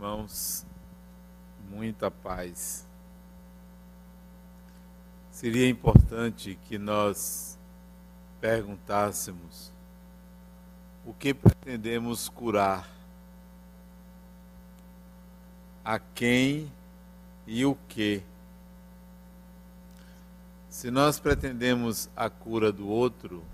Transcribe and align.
irmãos, 0.00 0.64
muita 1.68 2.10
paz. 2.10 2.86
Seria 5.30 5.68
importante 5.68 6.58
que 6.66 6.78
nós 6.78 7.58
perguntássemos 8.40 9.70
o 11.04 11.12
que 11.12 11.34
pretendemos 11.34 12.30
curar, 12.30 12.88
a 15.84 15.98
quem 15.98 16.72
e 17.46 17.66
o 17.66 17.74
que. 17.86 18.22
Se 20.70 20.90
nós 20.90 21.20
pretendemos 21.20 22.08
a 22.16 22.30
cura 22.30 22.72
do 22.72 22.88
outro, 22.88 23.44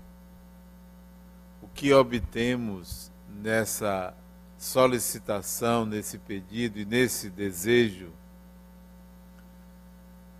o 1.61 1.67
que 1.67 1.91
obtemos 1.91 3.11
nessa 3.27 4.15
solicitação, 4.57 5.85
nesse 5.85 6.17
pedido 6.17 6.79
e 6.79 6.85
nesse 6.85 7.29
desejo, 7.29 8.11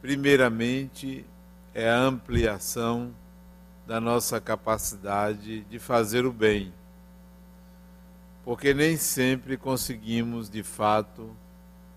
primeiramente 0.01 1.25
é 1.73 1.89
a 1.89 1.97
ampliação 1.97 3.13
da 3.85 4.01
nossa 4.01 4.41
capacidade 4.41 5.61
de 5.65 5.79
fazer 5.79 6.25
o 6.25 6.31
bem. 6.31 6.73
Porque 8.43 8.73
nem 8.73 8.97
sempre 8.97 9.57
conseguimos, 9.57 10.49
de 10.49 10.63
fato, 10.63 11.35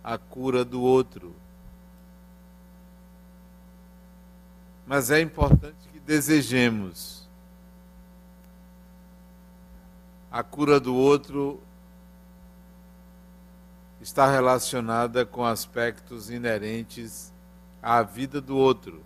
a 0.02 0.19
cura 0.19 0.64
do 0.64 0.83
outro. 0.83 1.34
Mas 4.87 5.11
é 5.11 5.20
importante 5.20 5.89
que 5.92 6.00
desejemos. 6.00 7.28
A 10.31 10.42
cura 10.42 10.78
do 10.78 10.94
outro 10.94 11.61
está 14.01 14.31
relacionada 14.31 15.27
com 15.27 15.45
aspectos 15.45 16.31
inerentes 16.31 17.33
à 17.83 18.03
vida 18.03 18.41
do 18.41 18.56
outro. 18.56 19.05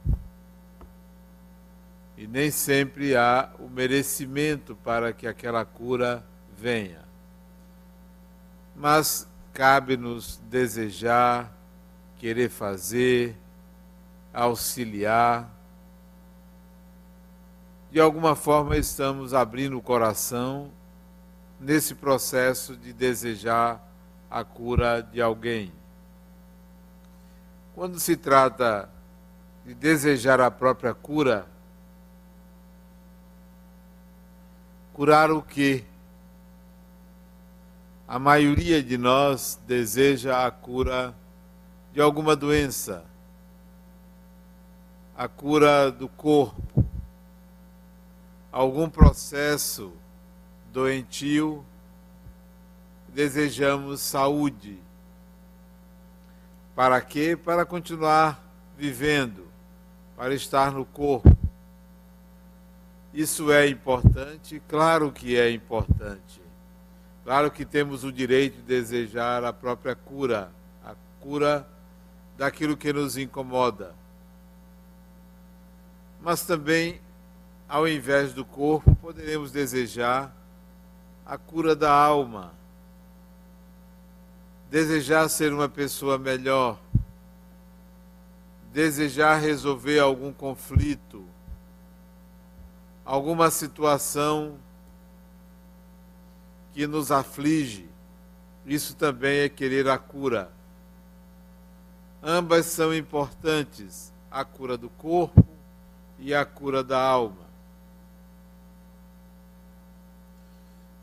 E 2.17 2.29
nem 2.29 2.51
sempre 2.51 3.17
há 3.17 3.51
o 3.59 3.69
merecimento 3.69 4.77
para 4.77 5.13
que 5.13 5.27
aquela 5.27 5.65
cura 5.65 6.25
venha. 6.57 7.03
Mas 8.77 9.29
cabe-nos 9.53 10.41
desejar, 10.49 11.53
querer 12.17 12.49
fazer, 12.49 13.37
auxiliar. 14.33 15.51
De 17.91 17.99
alguma 18.01 18.37
forma 18.37 18.77
estamos 18.77 19.35
abrindo 19.35 19.77
o 19.77 19.83
coração 19.83 20.71
nesse 21.59 21.97
processo 21.97 22.77
de 22.77 22.93
desejar 22.93 23.94
a 24.35 24.43
cura 24.43 25.01
de 25.01 25.23
alguém. 25.23 25.73
Quando 27.73 28.01
se 28.01 28.17
trata 28.17 28.89
de 29.65 29.73
desejar 29.75 30.41
a 30.41 30.51
própria 30.51 30.93
cura, 30.93 31.47
curar 34.93 35.31
o 35.31 35.41
que? 35.41 35.85
A 38.09 38.19
maioria 38.19 38.83
de 38.83 38.99
nós 38.99 39.57
deseja 39.69 40.45
a 40.45 40.51
cura 40.51 41.15
de 41.93 42.01
alguma 42.01 42.35
doença, 42.35 43.05
a 45.17 45.29
cura 45.29 45.93
do 45.93 46.09
corpo, 46.09 46.85
algum 48.51 48.91
processo 48.91 49.93
doentio 50.73 51.65
desejamos 53.15 54.01
saúde. 54.01 54.79
Para 56.75 57.01
quê? 57.01 57.37
Para 57.37 57.65
continuar 57.65 58.43
vivendo, 58.77 59.47
para 60.17 60.35
estar 60.35 60.73
no 60.73 60.85
corpo. 60.85 61.39
Isso 63.13 63.53
é 63.53 63.69
importante? 63.69 64.61
Claro 64.69 65.13
que 65.13 65.39
é 65.39 65.49
importante. 65.53 66.43
Claro 67.23 67.51
que 67.53 67.65
temos 67.65 68.03
o 68.03 68.11
direito 68.11 68.57
de 68.57 68.63
desejar 68.63 69.45
a 69.45 69.53
própria 69.53 69.95
cura, 69.95 70.51
a 70.85 70.95
cura 71.21 71.67
daquilo 72.37 72.77
que 72.77 72.93
nos 72.93 73.17
incomoda. 73.17 73.95
Mas 76.21 76.45
também, 76.45 77.01
ao 77.69 77.87
invés 77.87 78.33
do 78.33 78.45
corpo, 78.45 78.97
poderemos 78.97 79.53
desejar 79.53 80.35
a 81.25 81.39
cura 81.39 81.77
da 81.77 81.93
alma 81.93 82.53
desejar 84.75 85.29
ser 85.29 85.53
uma 85.53 85.69
pessoa 85.69 86.19
melhor, 86.19 86.81
desejar 88.73 89.37
resolver 89.37 90.01
algum 90.01 90.33
conflito, 90.33 91.25
alguma 93.05 93.53
situação 93.53 94.59
que 96.73 96.89
nos 96.89 97.13
aflige, 97.13 97.89
isso 98.67 98.97
também 98.97 99.43
é 99.43 99.49
querer 99.49 99.89
a 99.89 99.97
cura. 99.97 100.51
Ambas 102.21 102.67
são 102.67 102.93
importantes, 102.93 104.13
a 104.29 104.45
cura 104.45 104.77
do 104.77 104.89
corpo 104.89 105.47
e 106.19 106.35
a 106.35 106.45
cura 106.45 106.83
da 106.83 107.01
alma. 107.01 107.44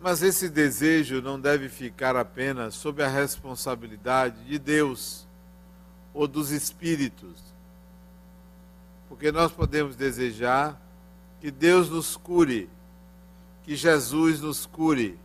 Mas 0.02 0.24
esse 0.24 0.50
desejo 0.50 1.22
não 1.22 1.40
deve 1.40 1.70
ficar 1.70 2.16
apenas 2.16 2.74
sob 2.74 3.04
a 3.04 3.08
responsabilidade 3.08 4.44
de 4.46 4.58
Deus 4.58 5.28
ou 6.12 6.28
dos 6.28 6.50
espíritos. 6.50 7.40
Porque 9.08 9.32
nós 9.32 9.52
podemos 9.52 9.96
desejar 9.96 10.82
que 11.40 11.52
Deus 11.52 11.88
nos 11.88 12.18
cure, 12.18 12.68
que 13.64 13.76
Jesus 13.76 14.42
nos 14.42 14.66
cure, 14.66 15.20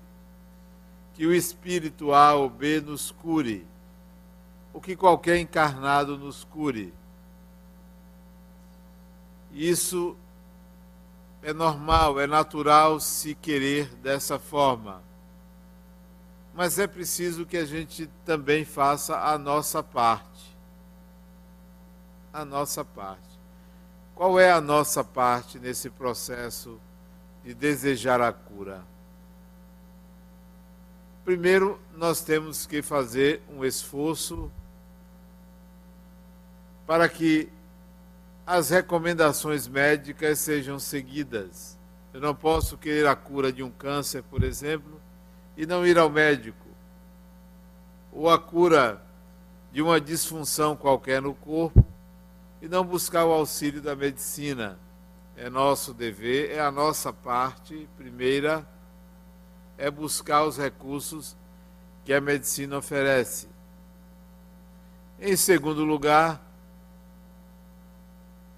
que 1.14 1.26
o 1.26 1.34
espírito 1.34 2.12
A 2.12 2.34
ou 2.34 2.50
B 2.50 2.78
nos 2.82 3.10
cure, 3.10 3.66
ou 4.74 4.80
que 4.80 4.94
qualquer 4.94 5.38
encarnado 5.38 6.18
nos 6.18 6.44
cure. 6.44 6.92
Isso 9.50 10.14
é 11.46 11.52
normal, 11.52 12.18
é 12.18 12.26
natural 12.26 12.98
se 12.98 13.32
querer 13.36 13.86
dessa 14.02 14.36
forma. 14.36 15.00
Mas 16.52 16.76
é 16.76 16.88
preciso 16.88 17.46
que 17.46 17.56
a 17.56 17.64
gente 17.64 18.10
também 18.24 18.64
faça 18.64 19.16
a 19.16 19.38
nossa 19.38 19.80
parte. 19.80 20.56
A 22.32 22.44
nossa 22.44 22.84
parte. 22.84 23.22
Qual 24.12 24.40
é 24.40 24.50
a 24.50 24.60
nossa 24.60 25.04
parte 25.04 25.60
nesse 25.60 25.88
processo 25.88 26.80
de 27.44 27.54
desejar 27.54 28.20
a 28.20 28.32
cura? 28.32 28.82
Primeiro, 31.24 31.80
nós 31.96 32.22
temos 32.22 32.66
que 32.66 32.82
fazer 32.82 33.40
um 33.48 33.64
esforço 33.64 34.50
para 36.84 37.08
que 37.08 37.48
as 38.46 38.70
recomendações 38.70 39.66
médicas 39.66 40.38
sejam 40.38 40.78
seguidas. 40.78 41.76
Eu 42.14 42.20
não 42.20 42.34
posso 42.34 42.78
querer 42.78 43.06
a 43.08 43.16
cura 43.16 43.52
de 43.52 43.62
um 43.62 43.70
câncer, 43.70 44.22
por 44.22 44.44
exemplo, 44.44 45.00
e 45.56 45.66
não 45.66 45.84
ir 45.84 45.98
ao 45.98 46.08
médico. 46.08 46.66
Ou 48.12 48.30
a 48.30 48.38
cura 48.38 49.02
de 49.72 49.82
uma 49.82 50.00
disfunção 50.00 50.76
qualquer 50.76 51.20
no 51.20 51.34
corpo 51.34 51.84
e 52.62 52.68
não 52.68 52.84
buscar 52.84 53.24
o 53.24 53.32
auxílio 53.32 53.82
da 53.82 53.96
medicina. 53.96 54.78
É 55.36 55.50
nosso 55.50 55.92
dever, 55.92 56.52
é 56.52 56.60
a 56.60 56.70
nossa 56.70 57.12
parte, 57.12 57.88
primeira, 57.98 58.66
é 59.76 59.90
buscar 59.90 60.44
os 60.44 60.56
recursos 60.56 61.36
que 62.04 62.14
a 62.14 62.20
medicina 62.20 62.78
oferece. 62.78 63.48
Em 65.20 65.36
segundo 65.36 65.84
lugar, 65.84 66.45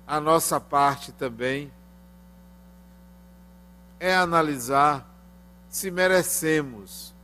a 0.09 0.19
nossa 0.19 0.59
parte 0.59 1.13
também 1.13 1.71
é 4.01 4.17
analisar 4.17 5.07
se 5.69 5.91
merecemos. 5.91 7.15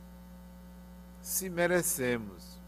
Se 1.19 1.49
merecemos. 1.49 2.59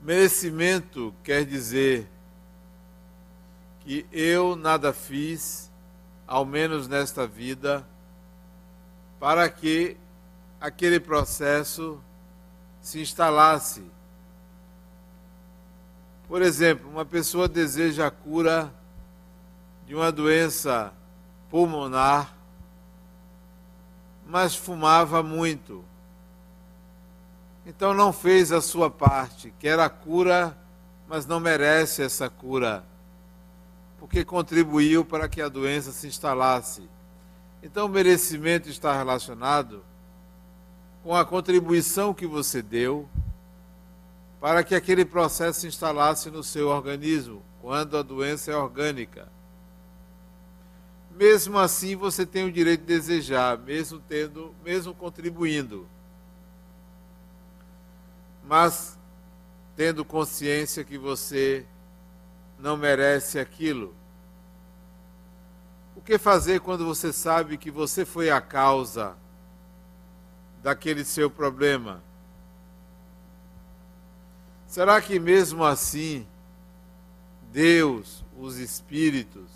Merecimento 0.00 1.14
quer 1.22 1.44
dizer 1.46 2.10
que 3.78 4.04
eu 4.10 4.56
nada 4.56 4.92
fiz, 4.92 5.70
ao 6.26 6.44
menos 6.44 6.88
nesta 6.88 7.24
vida, 7.24 7.86
para 9.20 9.48
que 9.48 9.96
aquele 10.60 10.98
processo 10.98 12.02
se 12.80 13.00
instalasse 13.00 13.88
por 16.28 16.42
exemplo, 16.42 16.88
uma 16.90 17.04
pessoa 17.04 17.48
deseja 17.48 18.06
a 18.06 18.10
cura 18.10 18.72
de 19.86 19.94
uma 19.94 20.10
doença 20.10 20.92
pulmonar, 21.50 22.34
mas 24.26 24.54
fumava 24.54 25.22
muito. 25.22 25.84
Então 27.66 27.92
não 27.92 28.12
fez 28.12 28.50
a 28.50 28.60
sua 28.60 28.90
parte, 28.90 29.52
quer 29.58 29.78
a 29.78 29.88
cura, 29.88 30.56
mas 31.06 31.26
não 31.26 31.38
merece 31.38 32.02
essa 32.02 32.30
cura, 32.30 32.84
porque 33.98 34.24
contribuiu 34.24 35.04
para 35.04 35.28
que 35.28 35.42
a 35.42 35.48
doença 35.48 35.92
se 35.92 36.06
instalasse. 36.06 36.88
Então 37.62 37.86
o 37.86 37.88
merecimento 37.88 38.68
está 38.68 38.96
relacionado 38.96 39.84
com 41.02 41.14
a 41.14 41.24
contribuição 41.24 42.14
que 42.14 42.26
você 42.26 42.62
deu 42.62 43.08
para 44.42 44.64
que 44.64 44.74
aquele 44.74 45.04
processo 45.04 45.60
se 45.60 45.68
instalasse 45.68 46.28
no 46.28 46.42
seu 46.42 46.66
organismo, 46.66 47.44
quando 47.60 47.96
a 47.96 48.02
doença 48.02 48.50
é 48.50 48.56
orgânica. 48.56 49.28
Mesmo 51.12 51.60
assim, 51.60 51.94
você 51.94 52.26
tem 52.26 52.44
o 52.44 52.50
direito 52.50 52.80
de 52.80 52.86
desejar, 52.86 53.56
mesmo 53.56 54.00
tendo, 54.00 54.52
mesmo 54.64 54.92
contribuindo. 54.96 55.86
Mas 58.44 58.98
tendo 59.76 60.04
consciência 60.04 60.82
que 60.82 60.98
você 60.98 61.64
não 62.58 62.76
merece 62.76 63.38
aquilo. 63.38 63.94
O 65.94 66.00
que 66.00 66.18
fazer 66.18 66.58
quando 66.58 66.84
você 66.84 67.12
sabe 67.12 67.56
que 67.56 67.70
você 67.70 68.04
foi 68.04 68.28
a 68.28 68.40
causa 68.40 69.14
daquele 70.64 71.04
seu 71.04 71.30
problema? 71.30 72.02
Será 74.72 75.02
que 75.02 75.18
mesmo 75.18 75.62
assim 75.62 76.26
Deus, 77.52 78.24
os 78.38 78.56
espíritos, 78.56 79.50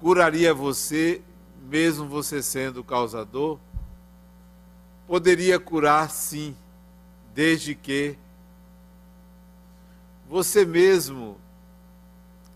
curaria 0.00 0.52
você, 0.52 1.22
mesmo 1.68 2.08
você 2.08 2.42
sendo 2.42 2.80
o 2.80 2.84
causador? 2.84 3.60
Poderia 5.06 5.60
curar 5.60 6.10
sim, 6.10 6.56
desde 7.32 7.76
que 7.76 8.18
você 10.28 10.64
mesmo 10.64 11.38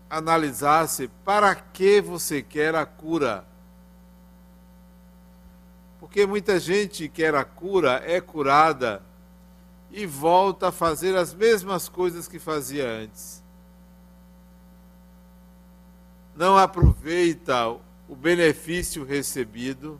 analisasse 0.09 1.07
para 1.23 1.55
que 1.55 2.01
você 2.01 2.41
quer 2.41 2.75
a 2.75 2.85
cura. 2.85 3.45
Porque 5.97 6.25
muita 6.25 6.59
gente 6.59 7.07
quer 7.07 7.33
a 7.35 7.45
cura, 7.45 8.03
é 8.05 8.19
curada 8.19 9.01
e 9.91 10.05
volta 10.05 10.69
a 10.69 10.71
fazer 10.71 11.15
as 11.15 11.33
mesmas 11.33 11.89
coisas 11.89 12.27
que 12.27 12.39
fazia 12.39 12.87
antes. 12.87 13.43
Não 16.35 16.57
aproveita 16.57 17.67
o 18.07 18.15
benefício 18.15 19.03
recebido 19.03 19.99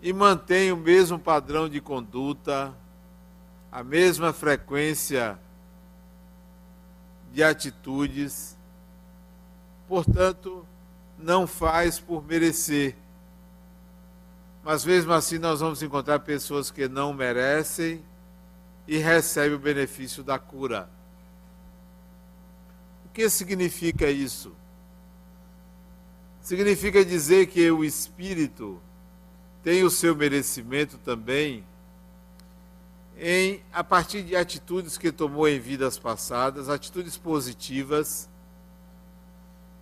e 0.00 0.12
mantém 0.12 0.72
o 0.72 0.76
mesmo 0.76 1.18
padrão 1.18 1.68
de 1.68 1.80
conduta, 1.80 2.74
a 3.70 3.84
mesma 3.84 4.32
frequência 4.32 5.38
de 7.32 7.42
atitudes, 7.42 8.56
portanto, 9.86 10.66
não 11.16 11.46
faz 11.46 12.00
por 12.00 12.24
merecer. 12.24 12.96
Mas 14.62 14.84
mesmo 14.84 15.12
assim, 15.12 15.38
nós 15.38 15.60
vamos 15.60 15.82
encontrar 15.82 16.20
pessoas 16.20 16.70
que 16.70 16.88
não 16.88 17.12
merecem 17.12 18.02
e 18.86 18.96
recebem 18.96 19.54
o 19.54 19.58
benefício 19.58 20.22
da 20.22 20.38
cura. 20.38 20.88
O 23.06 23.08
que 23.08 23.28
significa 23.28 24.08
isso? 24.08 24.54
Significa 26.40 27.04
dizer 27.04 27.46
que 27.46 27.70
o 27.70 27.84
espírito 27.84 28.80
tem 29.62 29.82
o 29.84 29.90
seu 29.90 30.14
merecimento 30.14 30.98
também 30.98 31.64
em 33.18 33.62
a 33.72 33.84
partir 33.84 34.22
de 34.22 34.34
atitudes 34.34 34.98
que 34.98 35.12
tomou 35.12 35.46
em 35.48 35.60
vidas 35.60 35.98
passadas, 35.98 36.68
atitudes 36.68 37.16
positivas 37.16 38.28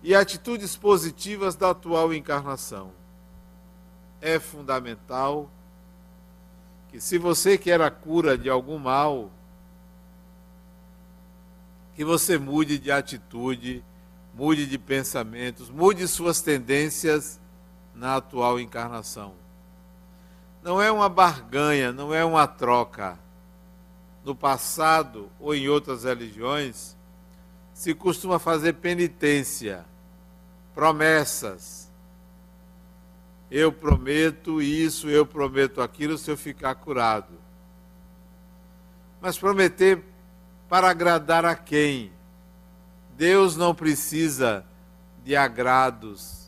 e 0.03 0.13
atitudes 0.13 0.75
positivas 0.75 1.55
da 1.55 1.71
atual 1.71 2.13
encarnação. 2.13 3.00
É 4.21 4.39
fundamental 4.39 5.49
que 6.89 7.01
se 7.01 7.17
você 7.17 7.57
quer 7.57 7.81
a 7.81 7.89
cura 7.89 8.37
de 8.37 8.49
algum 8.49 8.77
mal, 8.77 9.31
que 11.95 12.05
você 12.05 12.37
mude 12.37 12.77
de 12.77 12.91
atitude, 12.91 13.83
mude 14.33 14.65
de 14.65 14.77
pensamentos, 14.77 15.69
mude 15.69 16.07
suas 16.07 16.41
tendências 16.41 17.39
na 17.95 18.17
atual 18.17 18.59
encarnação 18.59 19.41
não 20.61 20.81
é 20.81 20.91
uma 20.91 21.09
barganha, 21.09 21.91
não 21.91 22.13
é 22.13 22.23
uma 22.23 22.47
troca. 22.47 23.17
No 24.23 24.35
passado 24.35 25.29
ou 25.39 25.55
em 25.55 25.67
outras 25.67 26.03
religiões, 26.03 26.95
se 27.73 27.95
costuma 27.95 28.37
fazer 28.37 28.73
penitência, 28.73 29.83
promessas. 30.75 31.90
Eu 33.51 33.71
prometo 33.71 34.61
isso, 34.61 35.09
eu 35.09 35.25
prometo 35.25 35.81
aquilo 35.81 36.17
se 36.17 36.31
eu 36.31 36.37
ficar 36.37 36.73
curado. 36.73 37.33
Mas 39.19 39.37
prometer 39.37 40.01
para 40.67 40.89
agradar 40.89 41.45
a 41.45 41.53
quem? 41.53 42.11
Deus 43.17 43.57
não 43.57 43.75
precisa 43.75 44.65
de 45.23 45.35
agrados 45.35 46.41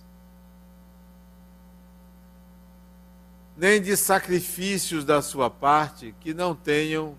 nem 3.55 3.81
de 3.81 3.95
sacrifícios 3.95 5.05
da 5.05 5.21
sua 5.21 5.49
parte 5.49 6.15
que 6.19 6.33
não 6.33 6.55
tenham 6.55 7.15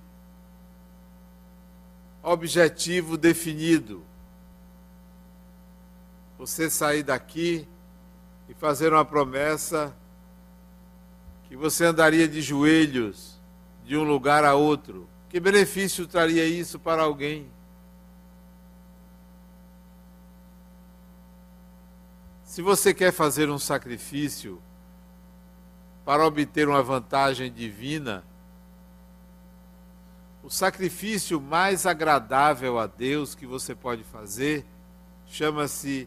objetivo 2.22 3.16
definido. 3.16 4.02
Você 6.38 6.68
sair 6.68 7.02
daqui 7.02 7.68
e 8.48 8.54
fazer 8.54 8.92
uma 8.92 9.04
promessa 9.04 9.94
que 11.48 11.56
você 11.56 11.84
andaria 11.84 12.28
de 12.28 12.42
joelhos 12.42 13.40
de 13.84 13.96
um 13.96 14.02
lugar 14.02 14.44
a 14.44 14.54
outro. 14.54 15.08
Que 15.28 15.38
benefício 15.38 16.06
traria 16.06 16.46
isso 16.46 16.78
para 16.78 17.02
alguém? 17.02 17.50
Se 22.44 22.62
você 22.62 22.94
quer 22.94 23.12
fazer 23.12 23.50
um 23.50 23.58
sacrifício, 23.58 24.62
para 26.04 26.24
obter 26.24 26.68
uma 26.68 26.82
vantagem 26.82 27.50
divina, 27.50 28.22
o 30.42 30.50
sacrifício 30.50 31.40
mais 31.40 31.86
agradável 31.86 32.78
a 32.78 32.86
Deus 32.86 33.34
que 33.34 33.46
você 33.46 33.74
pode 33.74 34.04
fazer 34.04 34.64
chama-se 35.26 36.06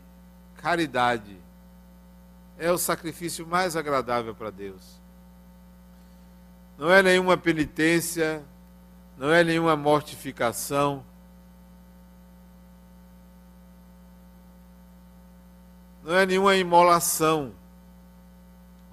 caridade. 0.56 1.36
É 2.58 2.72
o 2.72 2.78
sacrifício 2.78 3.46
mais 3.46 3.76
agradável 3.76 4.34
para 4.34 4.50
Deus. 4.50 5.00
Não 6.78 6.92
é 6.92 7.02
nenhuma 7.02 7.38
penitência, 7.38 8.44
não 9.18 9.32
é 9.32 9.44
nenhuma 9.44 9.76
mortificação. 9.76 11.04
Não 16.04 16.16
é 16.16 16.26
nenhuma 16.26 16.56
imolação 16.56 17.54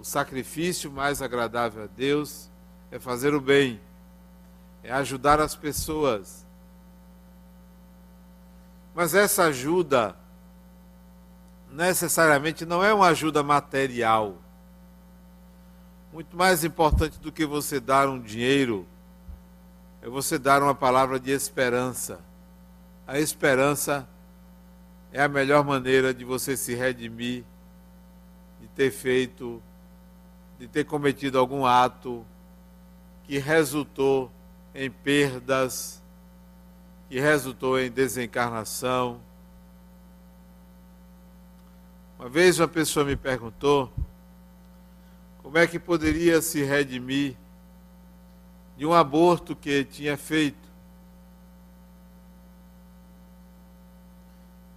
o 0.05 0.07
sacrifício 0.07 0.93
mais 0.93 1.23
agradável 1.23 1.85
a 1.85 1.87
Deus 1.87 2.51
é 2.91 2.99
fazer 2.99 3.33
o 3.33 3.41
bem, 3.41 3.81
é 4.83 4.93
ajudar 4.93 5.41
as 5.41 5.57
pessoas. 5.57 6.45
Mas 8.95 9.15
essa 9.15 9.45
ajuda 9.45 10.15
necessariamente 11.75 12.65
não 12.65 12.83
é 12.83 12.95
uma 12.95 13.09
ajuda 13.09 13.43
material. 13.43 14.37
Muito 16.13 16.37
mais 16.37 16.65
importante 16.65 17.19
do 17.19 17.33
que 17.33 17.45
você 17.45 17.81
dar 17.81 18.09
um 18.09 18.21
dinheiro 18.21 18.87
é 20.01 20.09
você 20.09 20.39
dar 20.39 20.63
uma 20.63 20.75
palavra 20.75 21.19
de 21.19 21.33
esperança. 21.33 22.21
A 23.07 23.19
esperança 23.19 24.09
é 25.13 25.23
a 25.23 25.29
melhor 25.29 25.65
maneira 25.65 26.15
de 26.15 26.25
você 26.25 26.57
se 26.57 26.75
redimir, 26.75 27.45
de 28.61 28.69
ter 28.69 28.91
feito 28.91 29.61
de 30.59 30.69
ter 30.69 30.85
cometido 30.85 31.39
algum 31.39 31.67
ato 31.67 32.25
que 33.25 33.39
resultou 33.39 34.31
em 34.75 34.91
perdas, 34.91 36.03
que 37.09 37.19
resultou 37.19 37.79
em 37.79 37.91
desencarnação. 37.91 39.21
Uma 42.19 42.29
vez 42.29 42.59
uma 42.59 42.69
pessoa 42.69 43.05
me 43.05 43.17
perguntou 43.17 43.93
como 45.43 45.59
é 45.59 45.67
que 45.67 45.79
poderia 45.79 46.41
se 46.41 46.63
redimir 46.63 47.37
de 48.77 48.87
um 48.87 48.93
aborto 48.93 49.55
que 49.55 49.85
tinha 49.85 50.17
feito. 50.17 50.69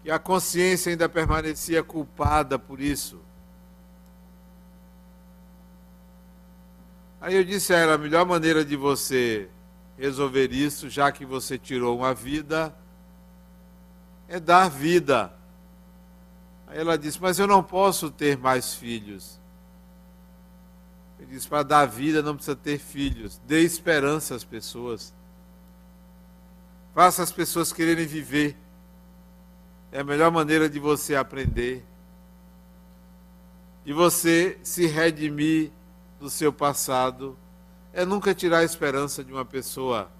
Que 0.04 0.12
a 0.12 0.20
consciência 0.20 0.90
ainda 0.90 1.08
permanecia 1.08 1.84
culpada 1.84 2.60
por 2.60 2.80
isso. 2.80 3.22
Aí 7.20 7.36
eu 7.36 7.44
disse 7.44 7.74
a 7.74 7.78
ela: 7.78 7.94
a 7.96 7.98
melhor 7.98 8.26
maneira 8.26 8.64
de 8.64 8.76
você 8.76 9.50
resolver 9.98 10.52
isso, 10.52 10.90
já 10.90 11.12
que 11.12 11.26
você 11.26 11.58
tirou 11.58 11.98
uma 11.98 12.14
vida, 12.14 12.76
é 14.28 14.40
dar 14.40 14.70
vida. 14.70 15.37
Aí 16.68 16.78
ela 16.78 16.98
disse: 16.98 17.22
Mas 17.22 17.40
eu 17.40 17.48
não 17.48 17.64
posso 17.64 18.12
ter 18.12 18.38
mais 18.38 18.74
filhos. 18.74 19.40
Ele 21.18 21.32
disse: 21.32 21.48
Para 21.48 21.64
dar 21.64 21.86
vida 21.86 22.22
não 22.22 22.36
precisa 22.36 22.56
ter 22.56 22.78
filhos. 22.78 23.40
Dê 23.48 23.62
esperança 23.62 24.36
às 24.36 24.44
pessoas. 24.44 25.14
Faça 26.94 27.24
as 27.24 27.32
pessoas 27.32 27.72
quererem 27.72 28.06
viver. 28.06 28.58
É 29.92 30.02
a 30.02 30.04
melhor 30.04 30.32
maneira 30.32 30.70
de 30.70 30.80
você 30.80 31.16
aprender. 31.16 31.86
De 33.86 33.94
você 33.94 34.60
se 34.62 34.86
redimir 34.86 35.72
do 36.20 36.30
seu 36.30 36.52
passado. 36.52 37.38
É 37.94 38.04
nunca 38.04 38.36
tirar 38.36 38.60
a 38.60 38.64
esperança 38.64 39.24
de 39.24 39.32
uma 39.32 39.46
pessoa. 39.46 40.12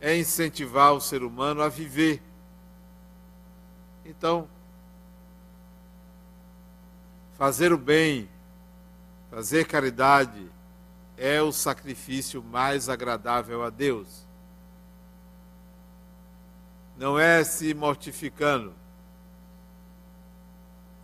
É 0.00 0.16
incentivar 0.16 0.92
o 0.92 1.00
ser 1.00 1.22
humano 1.22 1.62
a 1.62 1.68
viver. 1.68 2.22
Então, 4.04 4.48
fazer 7.38 7.72
o 7.72 7.78
bem, 7.78 8.28
fazer 9.30 9.64
caridade, 9.64 10.50
é 11.16 11.40
o 11.40 11.52
sacrifício 11.52 12.42
mais 12.42 12.88
agradável 12.88 13.62
a 13.62 13.70
Deus. 13.70 14.26
Não 16.96 17.16
é 17.16 17.44
se 17.44 17.72
mortificando. 17.74 18.74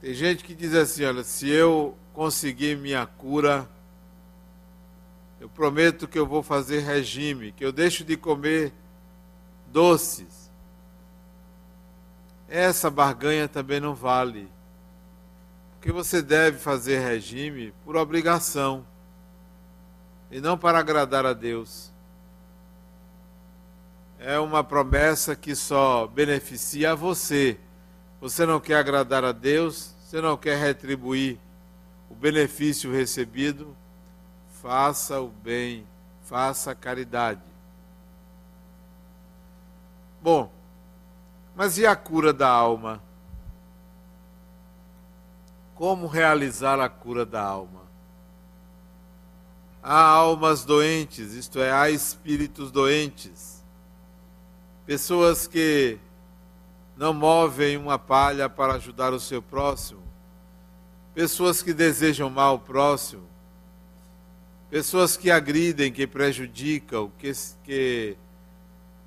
Tem 0.01 0.13
gente 0.13 0.43
que 0.45 0.55
diz 0.55 0.75
assim: 0.75 1.05
olha, 1.05 1.23
se 1.23 1.49
eu 1.49 1.97
conseguir 2.13 2.77
minha 2.77 3.07
cura, 3.07 3.69
eu 5.41 5.49
prometo 5.49 6.09
que 6.09 6.19
eu 6.19 6.27
vou 6.27 6.43
fazer 6.43 6.81
regime, 6.81 7.53
que 7.53 7.65
eu 7.65 7.71
deixo 7.71 8.05
de 8.05 8.17
comer 8.17 8.73
doces. 9.69 10.51
Essa 12.49 12.91
barganha 12.91 13.49
também 13.49 13.79
não 13.81 13.95
vale. 13.95 14.49
Porque 15.85 15.93
você 15.93 16.23
deve 16.23 16.57
fazer 16.57 16.99
regime 17.01 17.75
por 17.85 17.95
obrigação 17.95 18.87
e 20.31 20.41
não 20.41 20.57
para 20.57 20.79
agradar 20.79 21.27
a 21.27 21.35
Deus. 21.35 21.93
É 24.19 24.39
uma 24.39 24.65
promessa 24.65 25.37
que 25.37 25.55
só 25.55 26.07
beneficia 26.07 26.93
a 26.93 26.95
você. 26.95 27.61
Você 28.19 28.47
não 28.47 28.61
quer 28.61 28.77
agradar 28.77 29.25
a 29.25 29.33
Deus, 29.33 29.95
você 30.01 30.23
não 30.23 30.39
quer 30.39 30.57
retribuir 30.57 31.39
o 32.09 32.15
benefício 32.15 32.91
recebido, 32.91 33.77
faça 34.63 35.21
o 35.21 35.29
bem, 35.29 35.87
faça 36.23 36.71
a 36.71 36.75
caridade. 36.75 37.43
Bom, 40.23 40.51
mas 41.55 41.77
e 41.77 41.85
a 41.85 41.95
cura 41.95 42.33
da 42.33 42.49
alma? 42.49 43.03
Como 45.75 46.07
realizar 46.07 46.79
a 46.81 46.89
cura 46.89 47.27
da 47.27 47.43
alma? 47.43 47.83
Há 49.83 50.01
almas 50.01 50.65
doentes, 50.65 51.33
isto 51.33 51.61
é, 51.61 51.71
há 51.71 51.91
espíritos 51.91 52.71
doentes. 52.71 53.63
Pessoas 54.87 55.47
que 55.47 55.99
não 56.97 57.13
movem 57.13 57.77
uma 57.77 57.99
palha 57.99 58.49
para 58.49 58.75
ajudar 58.75 59.13
o 59.13 59.21
seu 59.21 59.43
próximo, 59.43 60.03
pessoas 61.15 61.63
que 61.63 61.73
desejam 61.73 62.31
mal 62.31 62.53
ao 62.53 62.59
próximo, 62.59 63.27
pessoas 64.71 65.17
que 65.17 65.31
agridem, 65.31 65.93
que 65.93 66.07
prejudicam, 66.07 67.11
que, 67.19 67.33
que 67.65 68.17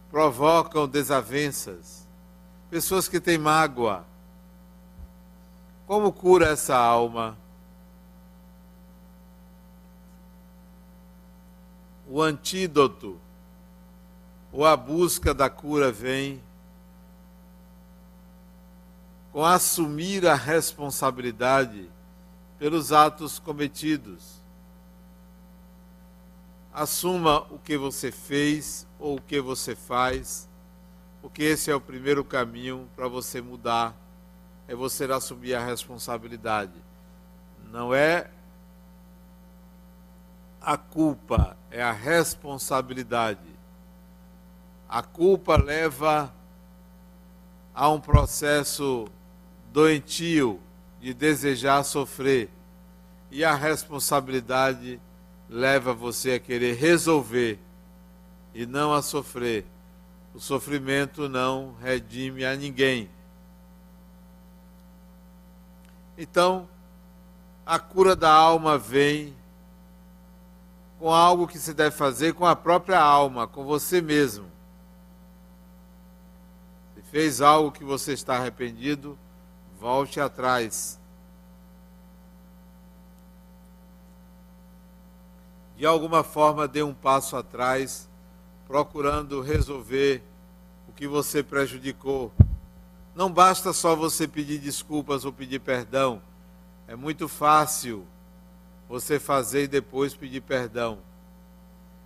provocam 0.10 0.88
desavenças, 0.88 2.08
pessoas 2.70 3.08
que 3.08 3.20
têm 3.20 3.38
mágoa. 3.38 4.06
Como 5.88 6.12
cura 6.12 6.50
essa 6.50 6.76
alma? 6.76 7.38
O 12.10 12.22
antídoto, 12.22 13.18
ou 14.52 14.66
a 14.66 14.76
busca 14.76 15.34
da 15.34 15.50
cura 15.50 15.90
vem 15.90 16.44
com 19.32 19.46
assumir 19.46 20.28
a 20.28 20.36
responsabilidade 20.36 21.90
pelos 22.60 22.92
atos 22.92 23.40
cometidos. 23.40 24.42
Assuma 26.74 27.42
o 27.50 27.58
que 27.60 27.78
você 27.78 28.12
fez 28.12 28.86
ou 29.00 29.18
o 29.18 29.22
que 29.22 29.40
você 29.40 29.74
faz, 29.74 30.50
porque 31.22 31.44
esse 31.44 31.72
é 31.72 31.76
o 31.76 31.80
primeiro 31.80 32.26
caminho 32.26 32.90
para 32.96 33.08
você 33.08 33.42
mudar, 33.42 33.96
é 34.68 34.76
você 34.76 35.06
assumir 35.06 35.54
a 35.54 35.66
responsabilidade. 35.66 36.74
Não 37.72 37.94
é 37.94 38.30
a 40.62 40.78
culpa, 40.78 41.58
é 41.72 41.82
a 41.82 41.92
responsabilidade. 41.92 43.40
A 44.90 45.02
culpa 45.02 45.56
leva 45.56 46.34
a 47.74 47.90
um 47.90 48.00
processo 48.00 49.08
doentio 49.72 50.60
de 51.00 51.14
desejar 51.14 51.84
sofrer. 51.84 52.50
E 53.30 53.44
a 53.44 53.54
responsabilidade 53.54 55.00
leva 55.50 55.94
você 55.94 56.34
a 56.34 56.40
querer 56.40 56.76
resolver 56.76 57.60
e 58.54 58.66
não 58.66 58.94
a 58.94 59.02
sofrer. 59.02 59.66
O 60.34 60.40
sofrimento 60.40 61.30
não 61.30 61.76
redime 61.82 62.44
a 62.44 62.56
ninguém. 62.56 63.10
Então, 66.18 66.68
a 67.66 67.78
cura 67.78 68.16
da 68.16 68.32
alma 68.32 68.78
vem 68.78 69.36
com 71.00 71.14
algo 71.14 71.48
que 71.48 71.60
se 71.60 71.74
deve 71.74 71.96
fazer 71.96 72.34
com 72.34 72.46
a 72.46 72.56
própria 72.56 73.00
alma, 73.00 73.48
com 73.48 73.64
você 73.64 74.02
mesmo. 74.02 74.48
Se 76.96 77.02
fez 77.04 77.42
algo 77.42 77.72
que 77.72 77.84
você 77.84 78.14
está 78.14 78.38
arrependido, 78.38 79.18
Volte 79.80 80.20
atrás. 80.20 81.00
De 85.78 85.86
alguma 85.86 86.24
forma, 86.24 86.68
dê 86.68 86.82
um 86.82 86.96
passo 86.96 87.38
atrás, 87.38 88.10
procurando 88.66 89.40
resolver 89.40 90.24
o 90.90 90.92
que 90.94 91.08
você 91.08 91.44
prejudicou. 91.44 92.32
Não 93.18 93.32
basta 93.32 93.74
só 93.74 93.96
você 93.96 94.28
pedir 94.28 94.60
desculpas 94.60 95.26
ou 95.26 95.34
pedir 95.34 95.58
perdão. 95.58 96.22
É 96.88 96.96
muito 96.96 97.28
fácil 97.28 98.06
você 98.88 99.20
fazer 99.20 99.64
e 99.64 99.68
depois 99.68 100.14
pedir 100.14 100.42
perdão. 100.42 101.00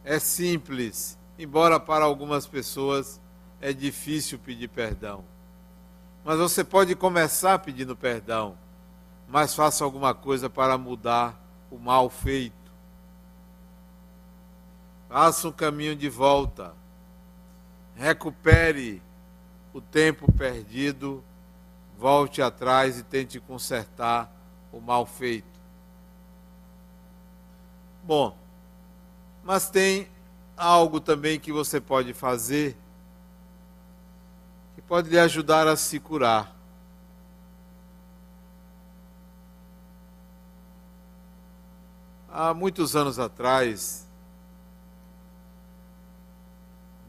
É 0.05 0.19
simples, 0.19 1.19
embora 1.37 1.81
para 1.81 2.05
algumas 2.05 2.47
pessoas 2.47 3.19
é 3.59 3.73
difícil 3.73 4.39
pedir 4.39 4.69
perdão. 4.69 5.25
Mas 6.23 6.39
você 6.39 6.63
pode 6.63 6.95
começar 6.95 7.59
pedindo 7.59 7.93
perdão, 7.93 8.57
mas 9.27 9.53
faça 9.53 9.83
alguma 9.83 10.13
coisa 10.13 10.49
para 10.49 10.77
mudar 10.77 11.37
o 11.69 11.77
mal 11.77 12.09
feito. 12.09 12.71
Faça 15.09 15.49
um 15.49 15.51
caminho 15.51 15.93
de 15.93 16.07
volta. 16.07 16.73
Recupere 17.97 19.01
o 19.73 19.79
tempo 19.79 20.31
perdido, 20.31 21.23
volte 21.97 22.41
atrás 22.41 22.99
e 22.99 23.03
tente 23.03 23.39
consertar 23.39 24.31
o 24.71 24.79
mal 24.79 25.05
feito. 25.05 25.59
Bom, 28.03 28.37
mas 29.43 29.69
tem 29.69 30.09
algo 30.57 30.99
também 30.99 31.39
que 31.39 31.51
você 31.51 31.79
pode 31.79 32.13
fazer 32.13 32.77
que 34.75 34.81
pode 34.81 35.09
lhe 35.09 35.19
ajudar 35.19 35.67
a 35.67 35.75
se 35.75 35.99
curar. 35.99 36.55
Há 42.29 42.53
muitos 42.53 42.95
anos 42.95 43.19
atrás, 43.19 44.07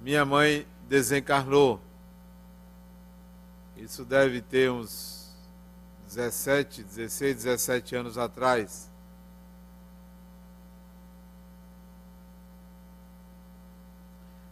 minha 0.00 0.25
mãe 0.25 0.66
desencarnou. 0.88 1.81
Isso 3.83 4.05
deve 4.05 4.41
ter 4.41 4.71
uns 4.71 5.35
17, 6.07 6.85
16, 6.85 7.35
17 7.43 7.97
anos 7.97 8.17
atrás. 8.17 8.89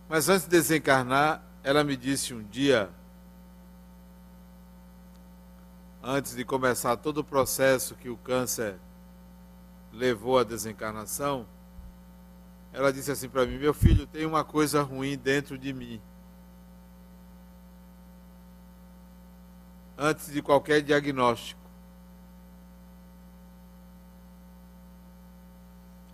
Mas 0.09 0.29
antes 0.29 0.47
de 0.47 0.51
desencarnar, 0.51 1.45
ela 1.63 1.85
me 1.85 1.97
disse 1.97 2.35
um 2.35 2.43
dia 2.43 2.91
antes 6.03 6.35
de 6.35 6.45
começar 6.45 6.97
todo 6.97 7.19
o 7.19 7.25
processo 7.25 7.95
que 7.95 8.09
o 8.09 8.17
câncer 8.17 8.81
levou 9.93 10.41
à 10.41 10.43
desencarnação, 10.43 11.47
ela 12.73 12.93
disse 12.93 13.13
assim 13.13 13.29
para 13.29 13.47
mim: 13.47 13.59
Meu 13.59 13.73
filho, 13.73 14.09
tem 14.09 14.27
uma 14.27 14.43
coisa 14.43 14.83
ruim 14.83 15.17
dentro 15.17 15.57
de 15.57 15.73
mim. 15.73 16.03
Antes 20.03 20.33
de 20.33 20.41
qualquer 20.41 20.81
diagnóstico. 20.81 21.61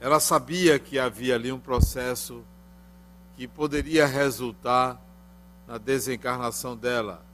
Ela 0.00 0.18
sabia 0.18 0.76
que 0.76 0.98
havia 0.98 1.36
ali 1.36 1.52
um 1.52 1.60
processo 1.60 2.44
que 3.36 3.46
poderia 3.46 4.04
resultar 4.04 5.00
na 5.68 5.78
desencarnação 5.78 6.76
dela, 6.76 7.24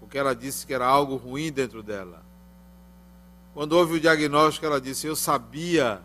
porque 0.00 0.18
ela 0.18 0.34
disse 0.34 0.66
que 0.66 0.74
era 0.74 0.84
algo 0.84 1.14
ruim 1.14 1.52
dentro 1.52 1.80
dela. 1.80 2.24
Quando 3.54 3.74
houve 3.74 3.94
o 3.94 4.00
diagnóstico, 4.00 4.66
ela 4.66 4.80
disse: 4.80 5.06
Eu 5.06 5.14
sabia 5.14 6.02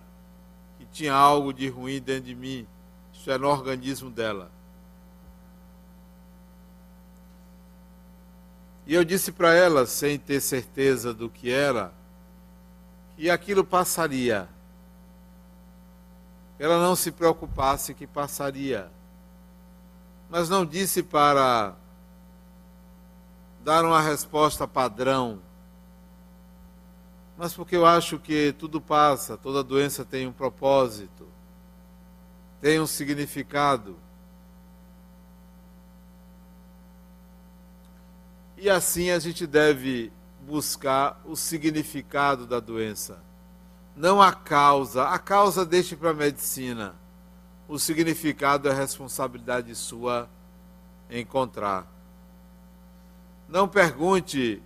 que 0.78 0.86
tinha 0.86 1.16
algo 1.16 1.52
de 1.52 1.68
ruim 1.68 2.00
dentro 2.00 2.26
de 2.26 2.36
mim, 2.36 2.68
isso 3.12 3.32
é 3.32 3.40
no 3.40 3.48
organismo 3.48 4.12
dela. 4.12 4.52
E 8.86 8.94
eu 8.94 9.04
disse 9.04 9.32
para 9.32 9.54
ela, 9.54 9.86
sem 9.86 10.20
ter 10.20 10.40
certeza 10.40 11.14
do 11.14 11.30
que 11.30 11.50
era, 11.50 11.92
que 13.16 13.30
aquilo 13.30 13.64
passaria. 13.64 14.48
Ela 16.60 16.80
não 16.82 16.96
se 16.96 17.12
preocupasse 17.12 17.94
que 17.94 18.06
passaria. 18.06 18.90
Mas 20.30 20.50
não 20.50 20.66
disse 20.66 21.02
para 21.02 21.76
dar 23.64 23.84
uma 23.84 24.02
resposta 24.02 24.68
padrão 24.68 25.42
mas 27.38 27.54
porque 27.54 27.76
eu 27.76 27.86
acho 27.86 28.18
que 28.18 28.54
tudo 28.54 28.80
passa, 28.80 29.38
toda 29.38 29.64
doença 29.64 30.06
tem 30.06 30.26
um 30.26 30.32
propósito, 30.32 31.28
tem 32.62 32.80
um 32.80 32.88
significado. 32.88 33.98
E 38.58 38.70
assim 38.70 39.10
a 39.10 39.20
gente 39.20 39.46
deve 39.46 40.12
buscar 40.42 41.22
o 41.26 41.36
significado 41.36 42.46
da 42.46 42.60
doença, 42.60 43.20
não 43.96 44.22
a 44.22 44.32
causa. 44.34 45.08
A 45.08 45.18
causa 45.18 45.66
deixe 45.66 45.96
para 45.96 46.12
a 46.12 46.14
medicina. 46.14 46.96
O 47.68 47.80
significado 47.80 48.70
é 48.70 48.74
responsabilidade 48.74 49.74
sua 49.74 50.30
encontrar. 51.10 51.88
Não 53.48 53.68
pergunte 53.68 54.62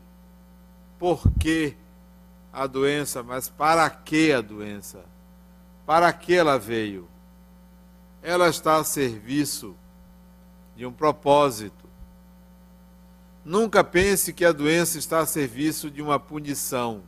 por 0.98 1.22
quê 1.40 1.76
a 2.52 2.66
doença, 2.68 3.22
mas 3.24 3.50
para 3.50 3.90
que 3.90 4.34
a 4.34 4.42
doença? 4.42 5.04
Para 5.86 6.12
que 6.12 6.34
ela 6.34 6.58
veio? 6.58 7.08
Ela 8.22 8.50
está 8.50 8.78
a 8.78 8.84
serviço 8.84 9.76
de 10.76 10.86
um 10.86 10.92
propósito. 10.92 11.89
Nunca 13.50 13.84
pense 13.84 14.32
que 14.32 14.46
a 14.46 14.52
doença 14.52 15.00
está 15.00 15.20
a 15.20 15.26
serviço 15.26 15.90
de 15.90 16.02
uma 16.02 16.20
punição. 16.20 17.02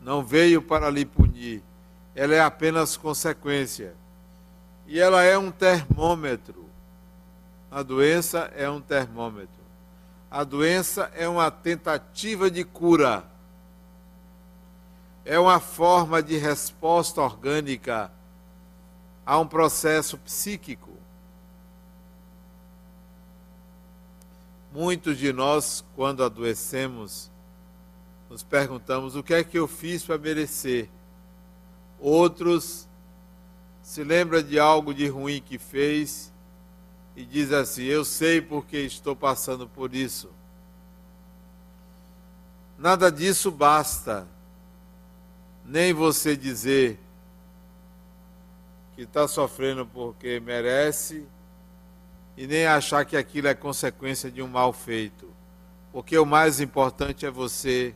Não 0.00 0.24
veio 0.24 0.60
para 0.60 0.90
lhe 0.90 1.04
punir. 1.04 1.62
Ela 2.16 2.34
é 2.34 2.40
apenas 2.40 2.96
consequência. 2.96 3.94
E 4.88 4.98
ela 4.98 5.22
é 5.22 5.38
um 5.38 5.52
termômetro. 5.52 6.64
A 7.70 7.82
doença 7.82 8.50
é 8.56 8.68
um 8.68 8.80
termômetro. 8.80 9.54
A 10.28 10.42
doença 10.42 11.12
é 11.14 11.28
uma 11.28 11.48
tentativa 11.50 12.50
de 12.50 12.64
cura 12.64 13.24
é 15.26 15.40
uma 15.40 15.58
forma 15.58 16.22
de 16.22 16.38
resposta 16.38 17.20
orgânica 17.20 18.12
a 19.26 19.36
um 19.40 19.46
processo 19.46 20.16
psíquico. 20.18 20.92
Muitos 24.76 25.16
de 25.16 25.32
nós, 25.32 25.82
quando 25.94 26.22
adoecemos, 26.22 27.30
nos 28.28 28.42
perguntamos: 28.42 29.16
o 29.16 29.22
que 29.22 29.32
é 29.32 29.42
que 29.42 29.58
eu 29.58 29.66
fiz 29.66 30.04
para 30.04 30.18
merecer? 30.18 30.90
Outros 31.98 32.86
se 33.82 34.04
lembram 34.04 34.42
de 34.42 34.58
algo 34.58 34.92
de 34.92 35.08
ruim 35.08 35.40
que 35.40 35.56
fez 35.56 36.30
e 37.16 37.24
diz 37.24 37.52
assim: 37.52 37.84
eu 37.84 38.04
sei 38.04 38.42
porque 38.42 38.76
estou 38.76 39.16
passando 39.16 39.66
por 39.66 39.94
isso. 39.94 40.28
Nada 42.78 43.10
disso 43.10 43.50
basta 43.50 44.28
nem 45.64 45.94
você 45.94 46.36
dizer 46.36 47.00
que 48.94 49.04
está 49.04 49.26
sofrendo 49.26 49.86
porque 49.86 50.38
merece, 50.38 51.26
e 52.36 52.46
nem 52.46 52.66
achar 52.66 53.04
que 53.04 53.16
aquilo 53.16 53.48
é 53.48 53.54
consequência 53.54 54.30
de 54.30 54.42
um 54.42 54.48
mal 54.48 54.72
feito. 54.72 55.28
Porque 55.92 56.18
o 56.18 56.26
mais 56.26 56.60
importante 56.60 57.24
é 57.24 57.30
você 57.30 57.94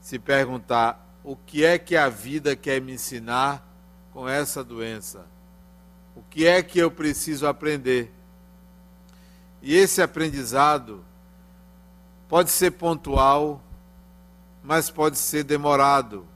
se 0.00 0.18
perguntar: 0.18 1.06
o 1.22 1.36
que 1.36 1.64
é 1.64 1.78
que 1.78 1.96
a 1.96 2.08
vida 2.08 2.56
quer 2.56 2.80
me 2.80 2.92
ensinar 2.92 3.66
com 4.12 4.28
essa 4.28 4.64
doença? 4.64 5.26
O 6.14 6.22
que 6.22 6.46
é 6.46 6.62
que 6.62 6.78
eu 6.78 6.90
preciso 6.90 7.46
aprender? 7.46 8.12
E 9.62 9.74
esse 9.74 10.00
aprendizado 10.00 11.04
pode 12.28 12.50
ser 12.50 12.72
pontual, 12.72 13.62
mas 14.62 14.90
pode 14.90 15.18
ser 15.18 15.44
demorado 15.44 16.26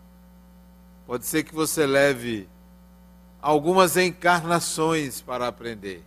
Pode 1.11 1.27
ser 1.27 1.43
que 1.43 1.53
você 1.53 1.85
leve 1.89 2.49
algumas 3.43 3.97
encarnações 3.97 5.21
para 5.21 5.49
aprender. 5.49 6.05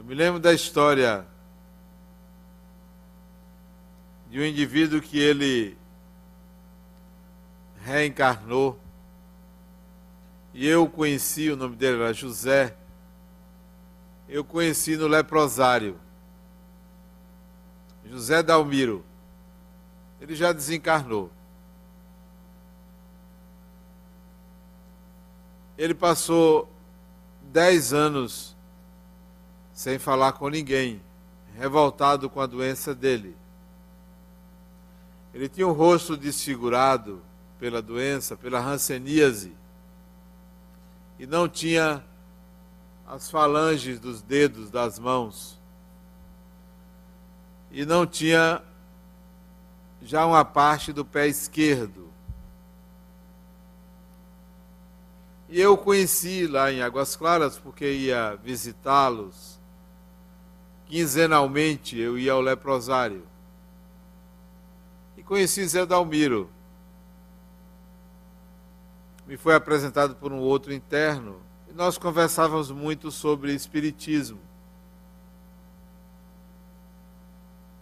Eu 0.00 0.04
me 0.06 0.14
lembro 0.14 0.40
da 0.40 0.54
história 0.54 1.26
de 4.30 4.40
um 4.40 4.44
indivíduo 4.46 4.98
que 4.98 5.18
ele 5.18 5.76
reencarnou. 7.82 8.80
E 10.54 10.66
eu 10.66 10.88
conheci, 10.88 11.50
o 11.50 11.56
nome 11.56 11.76
dele 11.76 12.02
era 12.02 12.14
José. 12.14 12.74
Eu 14.26 14.42
conheci 14.42 14.96
no 14.96 15.06
leprosário. 15.06 16.00
José 18.06 18.42
Dalmiro. 18.42 19.04
Ele 20.18 20.34
já 20.34 20.50
desencarnou. 20.50 21.30
Ele 25.76 25.92
passou 25.92 26.72
dez 27.42 27.92
anos 27.92 28.56
sem 29.80 29.98
falar 29.98 30.32
com 30.32 30.46
ninguém, 30.50 31.00
revoltado 31.56 32.28
com 32.28 32.38
a 32.38 32.44
doença 32.44 32.94
dele. 32.94 33.34
Ele 35.32 35.48
tinha 35.48 35.66
o 35.66 35.72
rosto 35.72 36.18
desfigurado 36.18 37.22
pela 37.58 37.80
doença, 37.80 38.36
pela 38.36 38.60
ranceníase, 38.60 39.56
e 41.18 41.26
não 41.26 41.48
tinha 41.48 42.04
as 43.08 43.30
falanges 43.30 43.98
dos 43.98 44.20
dedos 44.20 44.70
das 44.70 44.98
mãos, 44.98 45.58
e 47.70 47.86
não 47.86 48.06
tinha 48.06 48.62
já 50.02 50.26
uma 50.26 50.44
parte 50.44 50.92
do 50.92 51.06
pé 51.06 51.26
esquerdo. 51.26 52.12
E 55.48 55.58
eu 55.58 55.74
conheci 55.78 56.46
lá 56.46 56.70
em 56.70 56.82
Águas 56.82 57.16
Claras, 57.16 57.58
porque 57.58 57.90
ia 57.90 58.36
visitá-los. 58.44 59.58
Quinzenalmente 60.90 61.96
eu 61.96 62.18
ia 62.18 62.32
ao 62.32 62.40
leprosário. 62.40 63.22
E 65.16 65.22
conheci 65.22 65.64
Zé 65.66 65.86
Dalmiro. 65.86 66.50
Me 69.24 69.36
foi 69.36 69.54
apresentado 69.54 70.16
por 70.16 70.32
um 70.32 70.38
outro 70.38 70.72
interno. 70.72 71.40
E 71.70 71.72
nós 71.72 71.96
conversávamos 71.96 72.72
muito 72.72 73.12
sobre 73.12 73.54
espiritismo. 73.54 74.40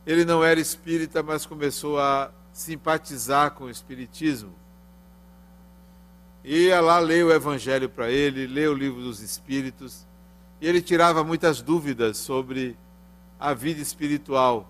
Ele 0.06 0.26
não 0.26 0.44
era 0.44 0.60
espírita, 0.60 1.22
mas 1.22 1.46
começou 1.46 1.98
a 1.98 2.30
simpatizar 2.52 3.52
com 3.52 3.64
o 3.64 3.70
espiritismo 3.70 4.54
ia 6.44 6.80
lá 6.80 6.98
ler 6.98 7.24
o 7.24 7.32
Evangelho 7.32 7.88
para 7.88 8.10
ele, 8.10 8.46
ler 8.46 8.70
o 8.70 8.74
livro 8.74 9.02
dos 9.02 9.20
Espíritos, 9.20 10.06
e 10.60 10.66
ele 10.66 10.80
tirava 10.80 11.22
muitas 11.22 11.60
dúvidas 11.60 12.16
sobre 12.16 12.76
a 13.38 13.54
vida 13.54 13.80
espiritual. 13.80 14.68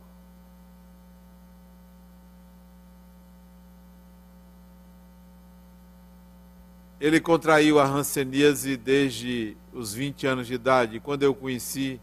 Ele 7.01 7.21
contraiu 7.21 7.79
a 7.79 7.87
hanseníase 7.87 8.77
desde 8.77 9.57
os 9.73 9.95
20 9.95 10.27
anos 10.27 10.47
de 10.47 10.55
idade. 10.55 10.99
Quando 10.99 11.23
eu 11.23 11.31
o 11.31 11.35
conheci, 11.35 12.01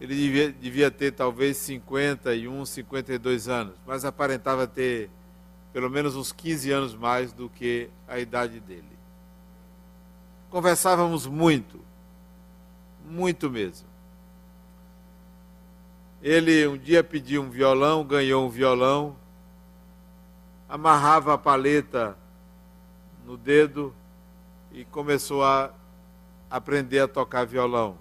ele 0.00 0.14
devia, 0.14 0.52
devia 0.52 0.90
ter 0.90 1.12
talvez 1.12 1.56
51, 1.56 2.64
52 2.64 3.48
anos, 3.48 3.74
mas 3.86 4.04
aparentava 4.04 4.66
ter 4.66 5.10
pelo 5.72 5.90
menos 5.90 6.14
uns 6.14 6.30
15 6.30 6.70
anos 6.70 6.94
mais 6.94 7.32
do 7.32 7.48
que 7.48 7.90
a 8.06 8.20
idade 8.20 8.60
dele. 8.60 8.84
conversávamos 10.48 11.26
muito, 11.26 11.80
muito 13.04 13.50
mesmo. 13.50 13.93
Ele 16.24 16.66
um 16.66 16.78
dia 16.78 17.04
pediu 17.04 17.42
um 17.42 17.50
violão, 17.50 18.02
ganhou 18.02 18.46
um 18.46 18.48
violão, 18.48 19.14
amarrava 20.66 21.34
a 21.34 21.38
paleta 21.38 22.16
no 23.26 23.36
dedo 23.36 23.94
e 24.72 24.86
começou 24.86 25.44
a 25.44 25.70
aprender 26.50 27.00
a 27.00 27.06
tocar 27.06 27.44
violão. 27.44 27.98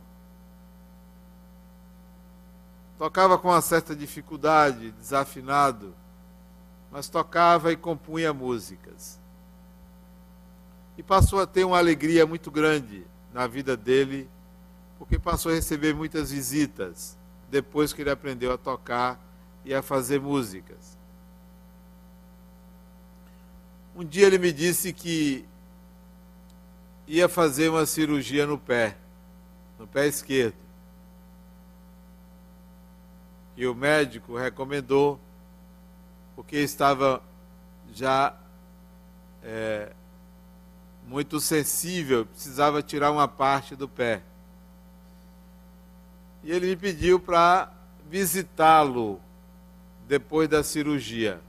Tocava 2.97 3.38
com 3.38 3.49
uma 3.49 3.59
certa 3.59 3.93
dificuldade, 3.93 4.91
desafinado, 4.91 5.93
mas 6.89 7.09
tocava 7.09 7.73
e 7.73 7.75
compunha 7.75 8.33
músicas. 8.33 9.19
E 10.97 11.03
passou 11.03 11.41
a 11.41 11.45
ter 11.45 11.65
uma 11.65 11.77
alegria 11.77 12.25
muito 12.25 12.49
grande 12.49 13.05
na 13.33 13.47
vida 13.47 13.75
dele, 13.75 14.29
porque 14.97 15.19
passou 15.19 15.51
a 15.51 15.55
receber 15.55 15.93
muitas 15.93 16.31
visitas 16.31 17.21
depois 17.54 17.94
que 17.94 18.02
ele 18.02 18.10
aprendeu 18.10 18.52
a 18.52 18.58
tocar 18.58 19.24
e 19.63 19.76
a 19.76 19.84
fazer 19.84 20.20
músicas. 20.20 20.98
Um 23.96 24.04
dia 24.04 24.26
ele 24.26 24.39
me 24.39 24.52
disse 24.52 24.92
que 24.92 25.46
ia 27.08 27.30
fazer 27.30 27.70
uma 27.70 27.86
cirurgia 27.86 28.48
no 28.48 28.58
pé, 28.58 28.98
no 29.78 29.86
pé 29.86 30.08
esquerdo. 30.08 30.56
E 33.56 33.68
o 33.68 33.76
médico 33.76 34.36
recomendou, 34.36 35.20
porque 36.36 36.58
estava 36.58 37.22
já 37.94 38.36
é, 39.44 39.94
muito 41.06 41.39
sensível, 41.39 42.26
precisava 42.26 42.82
tirar 42.82 43.12
uma 43.12 43.28
parte 43.28 43.76
do 43.76 43.88
pé. 43.88 44.24
E 46.43 46.51
ele 46.51 46.67
me 46.67 46.75
pediu 46.75 47.19
para 47.19 47.71
visitá-lo 48.10 49.19
depois 50.08 50.49
da 50.49 50.63
cirurgia. 50.63 51.41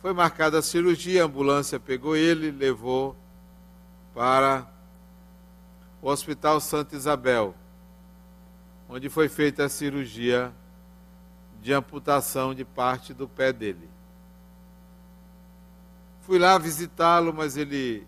Foi 0.00 0.12
marcada 0.12 0.58
a 0.58 0.62
cirurgia, 0.62 1.22
a 1.22 1.26
ambulância 1.26 1.80
pegou 1.80 2.16
ele, 2.16 2.50
levou 2.50 3.16
para 4.14 4.66
o 6.02 6.08
Hospital 6.08 6.60
Santa 6.60 6.96
Isabel, 6.96 7.54
onde 8.88 9.08
foi 9.08 9.28
feita 9.28 9.64
a 9.64 9.68
cirurgia 9.68 10.52
de 11.62 11.72
amputação 11.72 12.52
de 12.52 12.64
parte 12.64 13.14
do 13.14 13.28
pé 13.28 13.52
dele. 13.52 13.88
Fui 16.22 16.38
lá 16.38 16.58
visitá-lo, 16.58 17.32
mas 17.32 17.56
ele 17.56 18.06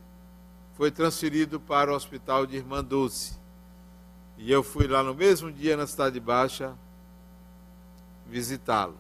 foi 0.77 0.91
transferido 0.91 1.61
para 1.61 1.93
o 1.93 1.95
hospital 1.95 2.45
de 2.45 2.57
Irmã 2.57 2.83
Dulce. 2.83 3.44
E 4.37 4.51
eu 4.51 4.63
fui 4.63 4.87
lá 4.87 5.03
no 5.03 5.15
mesmo 5.15 5.51
dia 5.51 5.77
na 5.77 5.87
Cidade 5.87 6.19
Baixa 6.19 6.75
visitá-lo. 8.27 8.97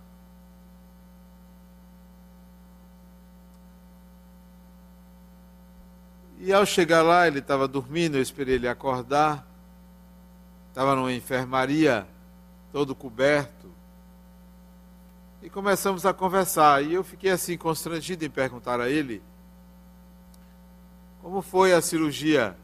E 6.39 6.53
ao 6.53 6.67
chegar 6.67 7.03
lá, 7.03 7.27
ele 7.27 7.39
estava 7.39 7.67
dormindo, 7.67 8.17
eu 8.17 8.23
esperei 8.23 8.57
ele 8.57 8.69
acordar. 8.69 9.47
Estava 10.69 10.95
numa 10.95 11.13
enfermaria, 11.13 12.07
todo 12.73 12.95
coberto. 12.95 13.73
E 15.43 15.49
começamos 15.49 16.05
a 16.05 16.13
conversar. 16.13 16.85
E 16.85 16.95
eu 16.95 17.05
fiquei 17.05 17.31
assim 17.31 17.57
constrangido 17.57 18.25
em 18.25 18.31
perguntar 18.31 18.81
a 18.81 18.89
ele 18.89 19.23
como 21.23 21.41
foi 21.41 21.73
a 21.73 21.81
cirurgia. 21.81 22.55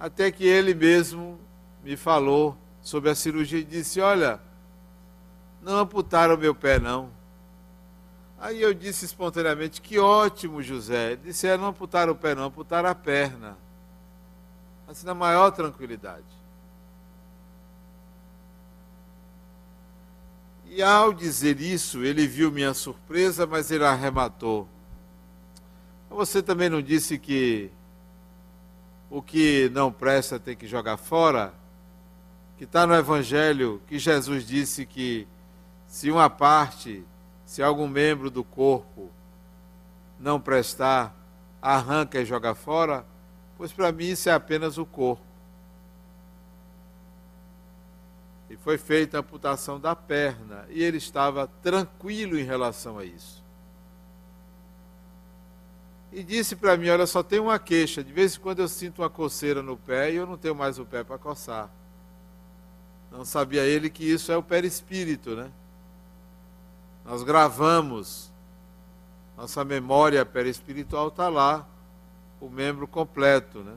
Até 0.00 0.32
que 0.32 0.46
ele 0.46 0.72
mesmo 0.72 1.38
me 1.84 1.94
falou 1.94 2.56
sobre 2.80 3.10
a 3.10 3.14
cirurgia 3.14 3.58
e 3.58 3.64
disse: 3.64 4.00
Olha, 4.00 4.40
não 5.60 5.76
amputaram 5.76 6.38
meu 6.38 6.54
pé, 6.54 6.78
não. 6.78 7.10
Aí 8.38 8.62
eu 8.62 8.72
disse 8.72 9.04
espontaneamente: 9.04 9.82
Que 9.82 9.98
ótimo, 9.98 10.62
José. 10.62 11.12
Ele 11.12 11.20
disse: 11.24 11.46
é, 11.46 11.58
Não 11.58 11.66
amputaram 11.66 12.14
o 12.14 12.16
pé, 12.16 12.34
não, 12.34 12.44
amputaram 12.44 12.88
a 12.88 12.94
perna. 12.94 13.58
Assim, 14.88 15.04
na 15.04 15.12
maior 15.12 15.50
tranquilidade. 15.50 16.24
E 20.64 20.82
ao 20.82 21.12
dizer 21.12 21.60
isso, 21.60 22.02
ele 22.02 22.26
viu 22.26 22.50
minha 22.50 22.72
surpresa, 22.72 23.46
mas 23.46 23.70
ele 23.70 23.84
arrematou. 23.84 24.66
Você 26.08 26.42
também 26.42 26.70
não 26.70 26.80
disse 26.80 27.18
que 27.18 27.70
o 29.10 29.20
que 29.20 29.68
não 29.74 29.92
presta 29.92 30.38
tem 30.38 30.56
que 30.56 30.66
jogar 30.66 30.96
fora? 30.96 31.52
Que 32.56 32.64
está 32.64 32.86
no 32.86 32.94
Evangelho 32.94 33.82
que 33.86 33.98
Jesus 33.98 34.46
disse 34.46 34.86
que 34.86 35.26
se 35.86 36.10
uma 36.10 36.30
parte 36.30 37.04
se 37.50 37.64
algum 37.64 37.88
membro 37.88 38.30
do 38.30 38.44
corpo 38.44 39.10
não 40.20 40.40
prestar, 40.40 41.12
arranca 41.60 42.20
e 42.20 42.24
joga 42.24 42.54
fora, 42.54 43.04
pois 43.56 43.72
para 43.72 43.90
mim 43.90 44.04
isso 44.04 44.28
é 44.28 44.32
apenas 44.32 44.78
o 44.78 44.86
corpo. 44.86 45.24
E 48.48 48.56
foi 48.56 48.78
feita 48.78 49.16
a 49.16 49.20
amputação 49.20 49.80
da 49.80 49.96
perna, 49.96 50.64
e 50.68 50.80
ele 50.80 50.98
estava 50.98 51.48
tranquilo 51.60 52.38
em 52.38 52.44
relação 52.44 52.98
a 53.00 53.04
isso. 53.04 53.39
E 56.12 56.22
disse 56.22 56.56
para 56.56 56.76
mim: 56.76 56.88
Olha, 56.88 57.06
só 57.06 57.22
tem 57.22 57.38
uma 57.38 57.58
queixa. 57.58 58.02
De 58.02 58.12
vez 58.12 58.36
em 58.36 58.40
quando 58.40 58.60
eu 58.60 58.68
sinto 58.68 59.02
uma 59.02 59.10
coceira 59.10 59.62
no 59.62 59.76
pé 59.76 60.12
e 60.12 60.16
eu 60.16 60.26
não 60.26 60.36
tenho 60.36 60.54
mais 60.54 60.78
o 60.78 60.84
pé 60.84 61.04
para 61.04 61.18
coçar. 61.18 61.70
Não 63.10 63.24
sabia 63.24 63.64
ele 63.64 63.90
que 63.90 64.04
isso 64.04 64.30
é 64.30 64.36
o 64.36 64.42
perispírito, 64.42 65.34
né? 65.34 65.50
Nós 67.04 67.22
gravamos, 67.22 68.30
nossa 69.36 69.64
memória 69.64 70.24
perispiritual 70.24 71.08
está 71.08 71.28
lá, 71.28 71.66
o 72.40 72.48
membro 72.48 72.86
completo. 72.86 73.60
Né? 73.60 73.76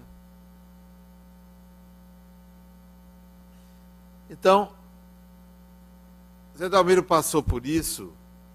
Então, 4.29 4.71
Zé 6.57 6.69
Dalmiro 6.69 7.01
passou 7.01 7.41
por 7.41 7.65
isso, 7.65 8.13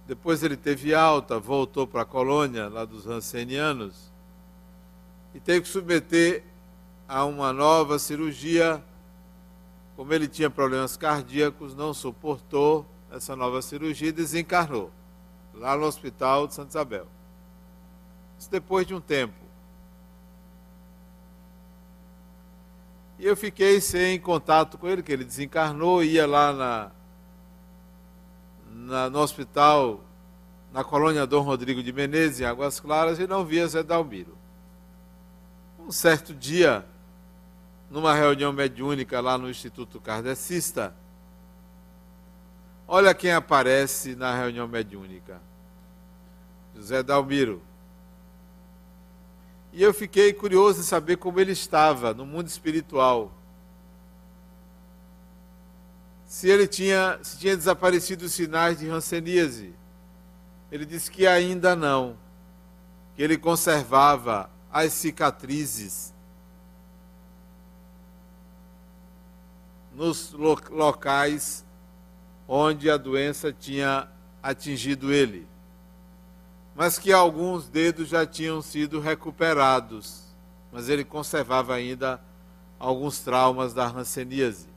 depois 0.08 0.42
ele 0.42 0.56
teve 0.56 0.94
alta, 0.94 1.38
voltou 1.38 1.86
para 1.86 2.00
a 2.00 2.06
colônia 2.06 2.66
lá 2.66 2.86
dos 2.86 3.04
Rancenianos 3.04 4.10
e 5.34 5.38
teve 5.38 5.60
que 5.60 5.68
submeter 5.68 6.42
a 7.06 7.26
uma 7.26 7.52
nova 7.52 7.98
cirurgia. 7.98 8.82
Como 9.94 10.14
ele 10.14 10.26
tinha 10.26 10.48
problemas 10.48 10.96
cardíacos, 10.96 11.74
não 11.74 11.92
suportou 11.92 12.86
essa 13.12 13.36
nova 13.36 13.60
cirurgia 13.60 14.08
e 14.08 14.12
desencarnou, 14.12 14.90
lá 15.52 15.76
no 15.76 15.84
Hospital 15.84 16.46
de 16.46 16.54
Santa 16.54 16.70
Isabel. 16.70 17.06
Isso 18.38 18.50
depois 18.50 18.86
de 18.86 18.94
um 18.94 19.00
tempo. 19.02 19.34
E 23.18 23.26
eu 23.26 23.36
fiquei 23.36 23.78
sem 23.78 24.18
contato 24.18 24.78
com 24.78 24.88
ele, 24.88 25.02
que 25.02 25.12
ele 25.12 25.24
desencarnou, 25.24 26.02
ia 26.02 26.26
lá 26.26 26.52
na, 26.52 26.90
na, 28.88 29.08
no 29.08 29.20
hospital, 29.20 30.00
na 30.72 30.82
colônia 30.82 31.26
Dom 31.26 31.42
Rodrigo 31.42 31.82
de 31.82 31.92
Menezes, 31.92 32.40
em 32.40 32.44
Águas 32.44 32.80
Claras, 32.80 33.18
e 33.18 33.26
não 33.26 33.44
via 33.44 33.68
Zé 33.68 33.82
Dalmiro. 33.82 34.36
Um 35.78 35.92
certo 35.92 36.34
dia, 36.34 36.84
numa 37.90 38.14
reunião 38.14 38.52
mediúnica 38.52 39.20
lá 39.20 39.38
no 39.38 39.48
Instituto 39.48 40.00
Kardecista, 40.00 40.94
Olha 42.90 43.14
quem 43.14 43.32
aparece 43.32 44.16
na 44.16 44.34
reunião 44.34 44.66
mediúnica: 44.66 45.42
José 46.74 47.02
Dalmiro. 47.02 47.60
E 49.70 49.82
eu 49.82 49.92
fiquei 49.92 50.32
curioso 50.32 50.80
em 50.80 50.84
saber 50.84 51.18
como 51.18 51.38
ele 51.38 51.52
estava 51.52 52.14
no 52.14 52.24
mundo 52.24 52.46
espiritual. 52.46 53.30
Se 56.28 56.46
ele 56.46 56.68
tinha, 56.68 57.18
se 57.22 57.38
tinha 57.38 57.56
desaparecido 57.56 58.26
os 58.26 58.32
sinais 58.32 58.78
de 58.78 58.86
ranceníase. 58.86 59.74
Ele 60.70 60.84
disse 60.84 61.10
que 61.10 61.26
ainda 61.26 61.74
não, 61.74 62.18
que 63.16 63.22
ele 63.22 63.38
conservava 63.38 64.50
as 64.70 64.92
cicatrizes 64.92 66.12
nos 69.94 70.32
locais 70.32 71.64
onde 72.46 72.90
a 72.90 72.98
doença 72.98 73.50
tinha 73.50 74.06
atingido 74.42 75.10
ele, 75.10 75.48
mas 76.74 76.98
que 76.98 77.10
alguns 77.10 77.70
dedos 77.70 78.08
já 78.08 78.26
tinham 78.26 78.60
sido 78.60 79.00
recuperados, 79.00 80.24
mas 80.70 80.90
ele 80.90 81.04
conservava 81.04 81.74
ainda 81.74 82.20
alguns 82.78 83.20
traumas 83.20 83.72
da 83.72 83.86
ranceníase. 83.86 84.67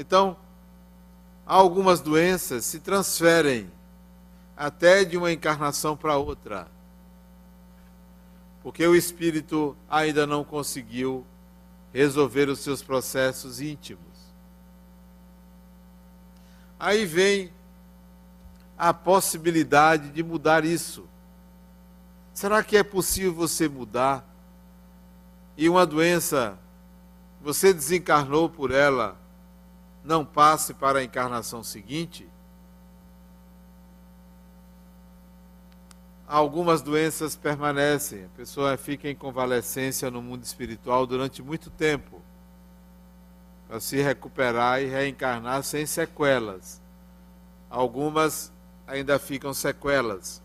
Então, 0.00 0.36
algumas 1.44 2.00
doenças 2.00 2.64
se 2.64 2.78
transferem 2.78 3.68
até 4.56 5.04
de 5.04 5.16
uma 5.16 5.32
encarnação 5.32 5.96
para 5.96 6.16
outra. 6.16 6.68
porque 8.62 8.86
o 8.86 8.94
espírito 8.94 9.76
ainda 9.88 10.26
não 10.26 10.44
conseguiu 10.44 11.26
resolver 11.92 12.48
os 12.48 12.58
seus 12.58 12.82
processos 12.82 13.60
íntimos. 13.60 14.02
Aí 16.78 17.06
vem 17.06 17.50
a 18.76 18.92
possibilidade 18.92 20.10
de 20.10 20.22
mudar 20.22 20.64
isso. 20.64 21.08
Será 22.34 22.62
que 22.62 22.76
é 22.76 22.82
possível 22.82 23.32
você 23.32 23.68
mudar 23.68 24.24
e 25.56 25.68
uma 25.68 25.86
doença, 25.86 26.58
você 27.40 27.72
desencarnou 27.72 28.50
por 28.50 28.70
ela, 28.70 29.16
não 30.04 30.24
passe 30.24 30.72
para 30.74 31.00
a 31.00 31.04
encarnação 31.04 31.62
seguinte? 31.62 32.28
Algumas 36.26 36.82
doenças 36.82 37.34
permanecem, 37.34 38.26
a 38.26 38.36
pessoa 38.36 38.76
fica 38.76 39.08
em 39.08 39.14
convalescência 39.14 40.10
no 40.10 40.20
mundo 40.20 40.44
espiritual 40.44 41.06
durante 41.06 41.42
muito 41.42 41.70
tempo, 41.70 42.20
para 43.66 43.80
se 43.80 43.96
recuperar 44.02 44.82
e 44.82 44.86
reencarnar 44.86 45.62
sem 45.62 45.86
sequelas. 45.86 46.82
Algumas 47.70 48.52
ainda 48.86 49.18
ficam 49.18 49.54
sequelas. 49.54 50.42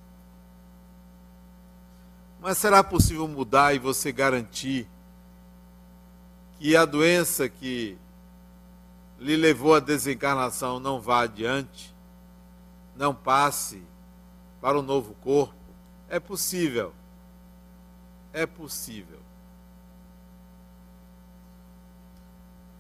Mas 2.40 2.58
será 2.58 2.84
possível 2.84 3.28
mudar 3.28 3.74
e 3.74 3.80
você 3.80 4.12
garantir 4.12 4.88
que 6.60 6.76
a 6.76 6.86
doença 6.86 7.48
que 7.50 7.98
lhe 9.24 9.38
levou 9.38 9.74
à 9.74 9.80
desencarnação 9.80 10.82
não 10.82 11.00
vá 11.00 11.22
adiante, 11.24 11.96
não 12.94 13.16
passe 13.16 13.82
para 14.60 14.78
o 14.78 14.82
novo 14.82 15.16
corpo? 15.22 15.56
É 16.10 16.20
possível. 16.20 16.94
É 18.34 18.46
possível. 18.46 19.20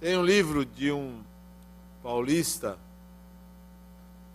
Tem 0.01 0.17
um 0.17 0.25
livro 0.25 0.65
de 0.65 0.91
um 0.91 1.23
paulista 2.03 2.77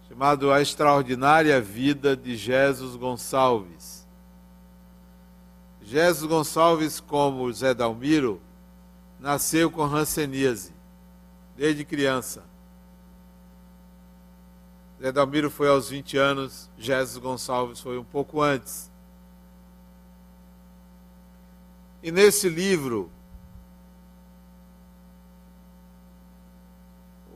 chamado 0.09 0.51
A 0.51 0.62
Extraordinária 0.62 1.61
Vida 1.61 2.16
de 2.16 2.35
Jesus 2.38 2.97
Gonçalves. 2.97 4.07
Jesus 5.83 6.27
Gonçalves, 6.27 7.01
como 7.01 7.53
Zé 7.53 7.75
Dalmiro, 7.75 8.40
nasceu 9.21 9.71
com 9.71 9.83
hanseníase, 9.83 10.73
desde 11.59 11.85
criança. 11.85 12.44
Zé 15.03 15.11
Dalmiro 15.11 15.51
foi 15.51 15.68
aos 15.68 15.88
20 15.88 16.16
anos, 16.16 16.71
Jesus 16.79 17.18
Gonçalves 17.18 17.81
foi 17.81 17.99
um 17.99 18.05
pouco 18.05 18.40
antes. 18.40 18.88
E 22.01 22.12
nesse 22.12 22.49
livro, 22.49 23.11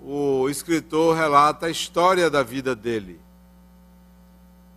o 0.01 0.49
escritor 0.49 1.17
relata 1.17 1.67
a 1.67 1.71
história 1.71 2.31
da 2.31 2.45
vida 2.45 2.77
dele. 2.77 3.21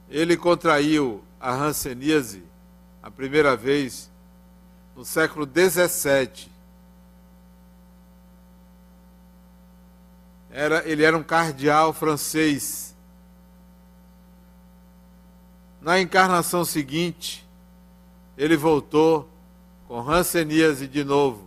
Ele 0.09 0.35
contraiu 0.35 1.23
a 1.39 1.53
hanseníase 1.53 2.43
a 3.01 3.11
primeira 3.11 3.55
vez 3.55 4.09
no 4.95 5.05
século 5.05 5.45
17. 5.45 6.54
Era, 10.55 10.87
ele 10.89 11.03
era 11.03 11.17
um 11.17 11.23
cardeal 11.23 11.91
francês. 11.91 12.95
Na 15.81 15.99
encarnação 15.99 16.63
seguinte, 16.63 17.45
ele 18.37 18.55
voltou 18.55 19.29
com 19.87 19.99
hanseníase 19.99 20.87
de 20.87 21.03
novo 21.03 21.45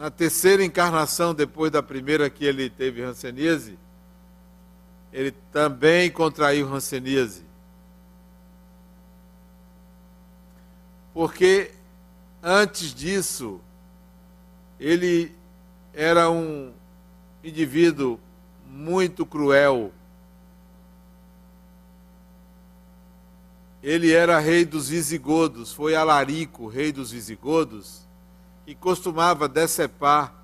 na 0.00 0.10
terceira 0.10 0.64
encarnação, 0.64 1.34
depois 1.34 1.70
da 1.70 1.82
primeira 1.82 2.30
que 2.30 2.46
ele 2.46 2.70
teve 2.70 3.02
hanseníase, 3.02 3.78
ele 5.12 5.30
também 5.52 6.10
contraiu 6.10 6.66
hanseníase. 6.72 7.44
Porque 11.12 11.72
antes 12.42 12.94
disso, 12.94 13.60
ele 14.78 15.36
era 15.92 16.30
um 16.30 16.72
indivíduo 17.42 18.18
muito 18.66 19.26
cruel. 19.26 19.92
Ele 23.82 24.12
era 24.12 24.38
rei 24.38 24.64
dos 24.64 24.88
visigodos, 24.90 25.72
foi 25.72 25.94
Alarico, 25.94 26.68
rei 26.68 26.92
dos 26.92 27.10
visigodos 27.10 28.06
e 28.66 28.74
costumava 28.74 29.48
decepar 29.48 30.34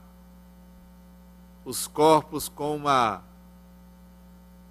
os 1.65 1.87
corpos 1.87 2.49
com 2.49 2.77
uma 2.77 3.23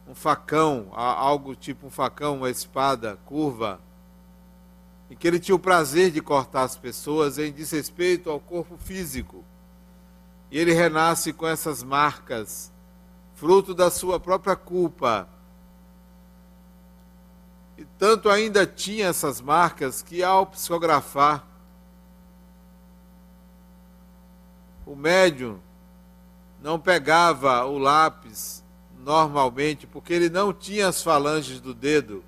um 0.08 0.14
facão, 0.14 0.90
algo 0.94 1.56
tipo 1.56 1.88
um 1.88 1.90
facão, 1.90 2.38
uma 2.38 2.50
espada 2.50 3.18
curva, 3.26 3.80
e 5.10 5.16
que 5.16 5.28
ele 5.28 5.40
tinha 5.40 5.56
o 5.56 5.60
prazer 5.60 6.12
de 6.12 6.22
cortar 6.22 6.64
as 6.64 6.78
pessoas 6.78 7.40
em 7.40 7.52
desrespeito 7.52 8.30
ao 8.30 8.40
corpo 8.40 8.78
físico. 8.78 9.44
E 10.52 10.60
ele 10.60 10.74
renasce 10.74 11.34
com 11.34 11.48
essas 11.48 11.84
marcas, 11.84 12.72
fruto 13.36 13.74
da 13.74 13.90
sua 13.90 14.20
própria 14.20 14.56
culpa. 14.56 15.28
E 17.78 17.84
tanto 17.98 18.30
ainda 18.30 18.66
tinha 18.66 19.08
essas 19.08 19.42
marcas 19.42 20.02
que 20.02 20.24
ao 20.24 20.46
psicografar 20.46 21.46
o 24.86 24.96
médium 24.96 25.60
não 26.62 26.80
pegava 26.80 27.66
o 27.66 27.78
lápis 27.78 28.64
normalmente, 28.98 29.86
porque 29.86 30.14
ele 30.14 30.30
não 30.30 30.54
tinha 30.54 30.88
as 30.88 31.04
falanges 31.04 31.60
do 31.60 31.74
dedo, 31.74 32.24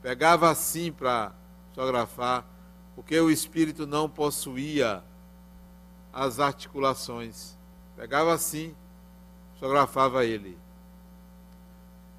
pegava 0.00 0.50
assim 0.50 0.92
para 0.92 1.32
fotografar, 1.68 2.46
porque 2.94 3.18
o 3.18 3.30
espírito 3.30 3.86
não 3.86 4.08
possuía 4.08 5.02
as 6.14 6.38
articulações. 6.38 7.56
Pegava 7.96 8.32
assim, 8.32 8.74
fotografava 9.54 10.24
ele. 10.24 10.56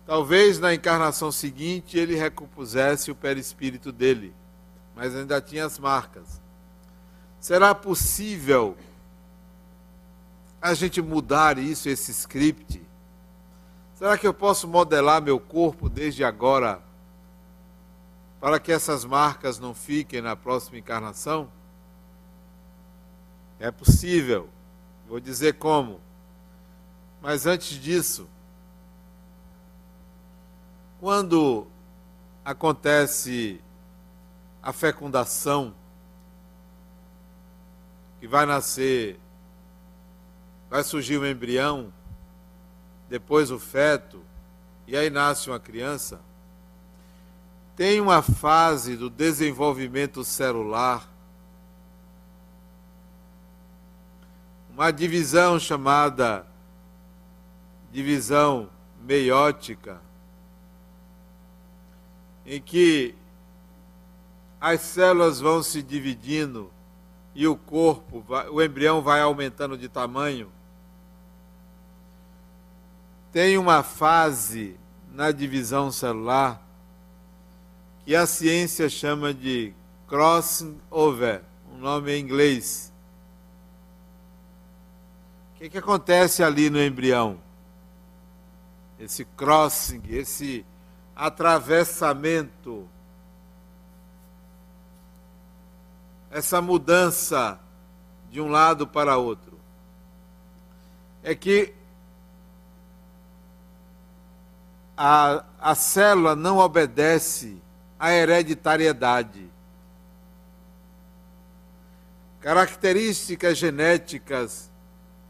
Talvez 0.06 0.60
na 0.60 0.74
encarnação 0.74 1.32
seguinte 1.32 1.98
ele 1.98 2.16
recompusesse 2.16 3.10
o 3.10 3.16
perispírito 3.16 3.92
dele, 3.92 4.36
mas 4.96 5.16
ainda 5.16 5.42
tinha 5.42 5.66
as 5.66 5.80
marcas. 5.80 6.42
Será 7.40 7.74
possível 7.74 8.78
a 10.62 10.74
gente 10.74 11.02
mudar 11.02 11.58
isso, 11.58 11.88
esse 11.88 12.12
script? 12.12 12.84
Será 13.96 14.18
que 14.18 14.28
eu 14.28 14.34
posso 14.34 14.68
modelar 14.68 15.22
meu 15.22 15.40
corpo 15.40 15.88
desde 15.88 16.24
agora 16.24 16.84
para 18.40 18.60
que 18.60 18.72
essas 18.72 19.06
marcas 19.06 19.58
não 19.58 19.74
fiquem 19.74 20.22
na 20.22 20.36
próxima 20.36 20.78
encarnação? 20.78 21.50
É 23.60 23.72
possível. 23.72 24.50
Vou 25.08 25.20
dizer 25.20 25.54
como. 25.54 26.00
Mas 27.22 27.46
antes 27.46 27.80
disso, 27.80 28.28
quando 31.00 31.68
acontece 32.44 33.60
a 34.62 34.72
fecundação, 34.72 35.74
que 38.20 38.28
vai 38.28 38.46
nascer 38.46 39.20
vai 40.70 40.84
surgir 40.84 41.18
um 41.18 41.26
embrião, 41.26 41.94
depois 43.10 43.52
o 43.52 43.60
feto, 43.60 44.22
e 44.88 44.98
aí 44.98 45.10
nasce 45.10 45.50
uma 45.50 45.60
criança. 45.60 46.20
Tem 47.76 48.02
uma 48.02 48.22
fase 48.22 48.96
do 48.96 49.10
desenvolvimento 49.10 50.24
celular, 50.24 51.08
uma 54.76 54.92
divisão 54.92 55.58
chamada 55.60 56.46
divisão 57.92 58.70
meiótica, 59.02 60.00
em 62.46 62.62
que 62.62 63.16
as 64.62 64.82
células 64.82 65.40
vão 65.40 65.64
se 65.64 65.82
dividindo 65.82 66.70
e 67.34 67.48
o 67.48 67.56
corpo, 67.56 68.24
o 68.52 68.62
embrião 68.62 69.02
vai 69.02 69.22
aumentando 69.22 69.78
de 69.78 69.90
tamanho 69.90 70.52
tem 73.36 73.58
uma 73.58 73.84
fase 73.84 74.78
na 75.12 75.30
divisão 75.30 75.92
celular 75.92 76.66
que 78.06 78.16
a 78.16 78.26
ciência 78.26 78.88
chama 78.88 79.34
de 79.34 79.74
crossing 80.08 80.80
over, 80.90 81.42
um 81.70 81.78
nome 81.78 82.14
em 82.14 82.22
inglês. 82.22 82.94
O 85.56 85.58
que, 85.58 85.70
que 85.70 85.78
acontece 85.78 86.44
ali 86.44 86.70
no 86.70 86.82
embrião? 86.82 87.40
Esse 89.00 89.26
crossing, 89.26 90.02
esse 90.10 90.66
atravessamento 91.16 92.88
essa 96.36 96.62
mudança 96.62 97.58
de 98.30 98.42
um 98.42 98.50
lado 98.50 98.86
para 98.86 99.16
outro? 99.16 99.58
É 101.24 101.34
que 101.34 101.74
a, 104.98 105.46
a 105.58 105.74
célula 105.74 106.36
não 106.36 106.58
obedece 106.58 107.58
à 107.98 108.12
hereditariedade. 108.12 109.50
Características 112.42 113.58
genéticas 113.58 114.70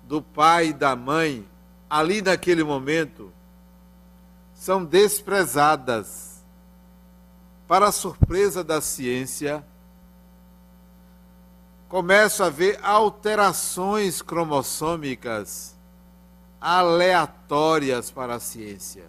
do 0.08 0.22
pai 0.22 0.68
e 0.68 0.74
da 0.74 0.96
mãe, 0.96 1.48
ali 1.90 2.22
naquele 2.22 2.64
momento, 2.64 3.32
são 4.54 4.84
desprezadas. 4.86 6.44
Para 7.68 7.88
a 7.88 7.92
surpresa 7.92 8.64
da 8.64 8.80
ciência, 8.80 9.66
começa 11.90 12.44
a 12.44 12.48
haver 12.48 12.80
alterações 12.84 14.22
cromossômicas 14.22 15.76
aleatórias 16.62 18.12
para 18.12 18.36
a 18.36 18.40
ciência. 18.40 19.04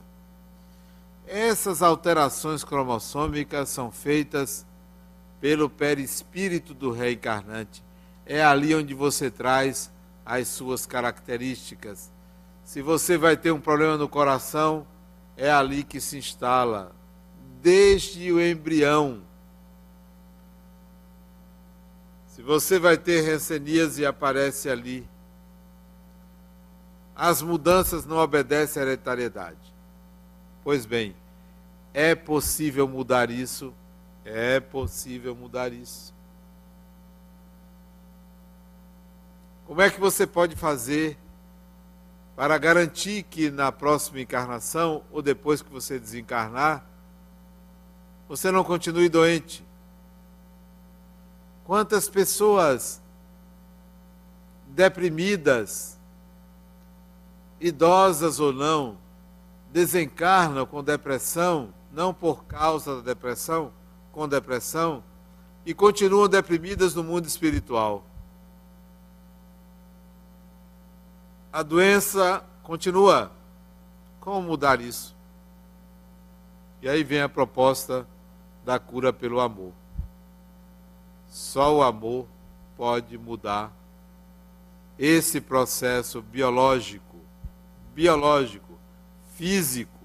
Essas 1.27 1.83
alterações 1.83 2.65
cromossômicas 2.65 3.69
são 3.69 3.91
feitas 3.91 4.65
pelo 5.41 5.69
perispírito 5.69 6.73
do 6.73 6.91
reencarnante. 6.91 7.83
É 8.25 8.43
ali 8.43 8.75
onde 8.75 8.95
você 8.95 9.31
traz 9.31 9.91
as 10.27 10.49
suas 10.49 10.85
características. 10.85 12.11
Se 12.65 12.83
você 12.83 13.17
vai 13.17 13.37
ter 13.37 13.53
um 13.53 13.61
problema 13.61 13.97
no 13.97 14.09
coração, 14.09 14.85
é 15.37 15.49
ali 15.49 15.85
que 15.85 16.01
se 16.01 16.19
instala, 16.19 16.93
desde 17.63 18.33
o 18.33 18.45
embrião. 18.45 19.23
Se 22.27 22.43
você 22.43 22.79
vai 22.79 22.99
ter 22.99 23.21
renceníase, 23.21 24.05
aparece 24.05 24.69
ali. 24.69 25.09
As 27.15 27.41
mudanças 27.41 28.05
não 28.05 28.17
obedecem 28.17 28.83
à 28.83 28.85
hereditariedade. 28.85 29.73
Pois 30.65 30.85
bem, 30.85 31.15
é 31.95 32.15
possível 32.15 32.89
mudar 32.89 33.31
isso? 33.31 33.73
É 34.25 34.59
possível 34.59 35.37
mudar 35.37 35.73
isso. 35.73 36.16
Como 39.67 39.83
é 39.83 39.91
que 39.91 39.99
você 39.99 40.27
pode 40.27 40.55
fazer 40.55 41.19
para 42.37 42.57
garantir 42.57 43.25
que 43.25 43.51
na 43.51 43.73
próxima 43.73 44.21
encarnação 44.21 45.03
ou 45.11 45.21
depois 45.21 45.61
que 45.61 45.69
você 45.69 45.99
desencarnar, 45.99 46.87
você 48.29 48.53
não 48.53 48.63
continue 48.63 49.09
doente? 49.09 49.67
Quantas 51.65 52.09
pessoas 52.09 53.03
deprimidas, 54.69 55.99
idosas 57.61 58.39
ou 58.39 58.53
não, 58.53 58.97
desencarnam 59.73 60.65
com 60.65 60.85
depressão, 60.85 61.75
não 61.91 62.15
por 62.15 62.45
causa 62.45 62.97
da 62.97 63.01
depressão, 63.01 63.73
com 64.13 64.29
depressão, 64.29 65.03
e 65.65 65.75
continuam 65.75 66.29
deprimidas 66.29 66.95
no 66.95 67.03
mundo 67.03 67.27
espiritual. 67.27 68.05
A 71.57 71.63
doença 71.63 72.45
continua. 72.63 73.33
Como 74.21 74.43
mudar 74.43 74.79
isso? 74.79 75.17
E 76.83 76.89
aí 76.89 77.03
vem 77.03 77.23
a 77.23 77.31
proposta 77.31 78.07
da 78.63 78.79
cura 78.79 79.11
pelo 79.11 79.41
amor. 79.41 79.73
Só 81.31 81.77
o 81.77 81.83
amor 81.83 82.27
pode 82.77 83.17
mudar 83.17 83.73
esse 84.99 85.41
processo 85.41 86.21
biológico, 86.21 87.17
biológico 87.95 88.79
físico. 89.35 90.05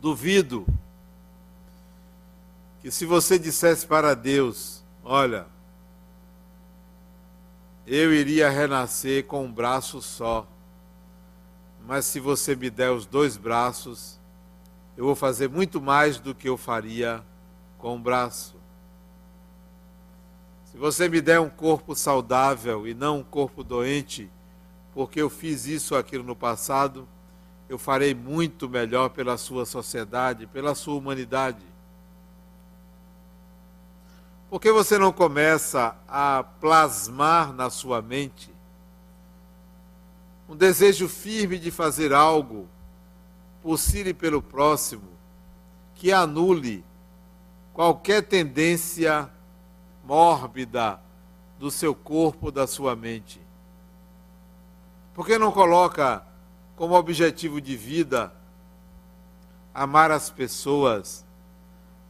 Duvido 0.00 0.66
que 2.82 2.90
se 2.90 3.06
você 3.06 3.38
dissesse 3.38 3.86
para 3.86 4.12
Deus: 4.12 4.82
Olha, 5.04 5.53
eu 7.86 8.14
iria 8.14 8.48
renascer 8.48 9.26
com 9.26 9.44
um 9.44 9.52
braço 9.52 10.00
só, 10.00 10.46
mas 11.86 12.06
se 12.06 12.18
você 12.18 12.56
me 12.56 12.70
der 12.70 12.90
os 12.90 13.04
dois 13.04 13.36
braços, 13.36 14.18
eu 14.96 15.04
vou 15.04 15.14
fazer 15.14 15.48
muito 15.48 15.80
mais 15.80 16.18
do 16.18 16.34
que 16.34 16.48
eu 16.48 16.56
faria 16.56 17.22
com 17.76 17.94
um 17.96 18.00
braço. 18.00 18.56
Se 20.64 20.78
você 20.78 21.08
me 21.08 21.20
der 21.20 21.40
um 21.40 21.50
corpo 21.50 21.94
saudável 21.94 22.86
e 22.86 22.94
não 22.94 23.18
um 23.18 23.22
corpo 23.22 23.62
doente, 23.62 24.30
porque 24.94 25.20
eu 25.20 25.28
fiz 25.28 25.66
isso 25.66 25.94
ou 25.94 26.00
aquilo 26.00 26.24
no 26.24 26.34
passado, 26.34 27.06
eu 27.68 27.78
farei 27.78 28.14
muito 28.14 28.68
melhor 28.68 29.10
pela 29.10 29.36
sua 29.36 29.66
sociedade, 29.66 30.46
pela 30.46 30.74
sua 30.74 30.94
humanidade. 30.94 31.73
Por 34.50 34.60
que 34.60 34.70
você 34.70 34.98
não 34.98 35.12
começa 35.12 35.96
a 36.06 36.44
plasmar 36.60 37.52
na 37.52 37.70
sua 37.70 38.00
mente 38.00 38.54
um 40.48 40.54
desejo 40.54 41.08
firme 41.08 41.58
de 41.58 41.70
fazer 41.70 42.12
algo 42.12 42.68
por 43.62 43.78
si 43.78 44.00
e 44.00 44.14
pelo 44.14 44.42
próximo 44.42 45.08
que 45.94 46.12
anule 46.12 46.84
qualquer 47.72 48.22
tendência 48.22 49.30
mórbida 50.04 51.00
do 51.58 51.70
seu 51.70 51.94
corpo, 51.94 52.52
da 52.52 52.66
sua 52.66 52.94
mente? 52.94 53.40
Por 55.14 55.26
que 55.26 55.38
não 55.38 55.50
coloca 55.50 56.24
como 56.76 56.94
objetivo 56.94 57.60
de 57.60 57.76
vida 57.76 58.32
amar 59.72 60.10
as 60.10 60.28
pessoas, 60.28 61.24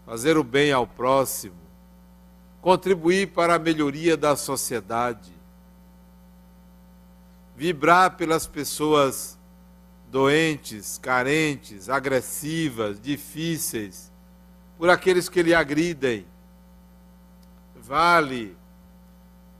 fazer 0.05 0.37
o 0.37 0.44
bem 0.44 0.73
ao 0.73 0.87
próximo, 0.87 1.63
contribuir 2.64 3.27
para 3.27 3.57
a 3.57 3.59
melhoria 3.59 4.16
da 4.16 4.35
sociedade, 4.35 5.35
vibrar 7.55 8.16
pelas 8.16 8.46
pessoas 8.46 9.38
doentes, 10.11 10.96
carentes, 10.96 11.90
agressivas, 11.90 12.98
difíceis, 12.98 14.11
por 14.79 14.88
aqueles 14.88 15.29
que 15.29 15.42
lhe 15.42 15.55
agridem. 15.55 16.24
Vale 17.77 18.57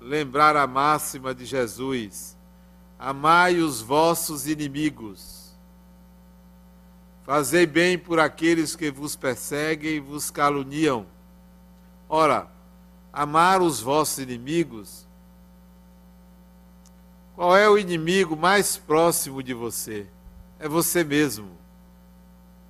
lembrar 0.00 0.56
a 0.56 0.66
máxima 0.66 1.34
de 1.34 1.44
Jesus 1.44 2.34
Amai 2.98 3.58
os 3.58 3.82
vossos 3.82 4.46
inimigos. 4.46 5.54
Fazei 7.22 7.66
bem 7.66 7.98
por 7.98 8.18
aqueles 8.18 8.74
que 8.74 8.90
vos 8.90 9.14
perseguem 9.14 9.96
e 9.96 10.00
vos 10.00 10.30
caluniam. 10.30 11.04
Ora, 12.08 12.53
amar 13.14 13.62
os 13.62 13.81
vossos 13.81 14.18
inimigos. 14.18 15.07
Qual 17.35 17.57
é 17.57 17.68
o 17.68 17.79
inimigo 17.79 18.37
mais 18.37 18.77
próximo 18.77 19.42
de 19.42 19.55
você? 19.55 20.07
É 20.59 20.68
você 20.68 21.05
mesmo. 21.05 21.50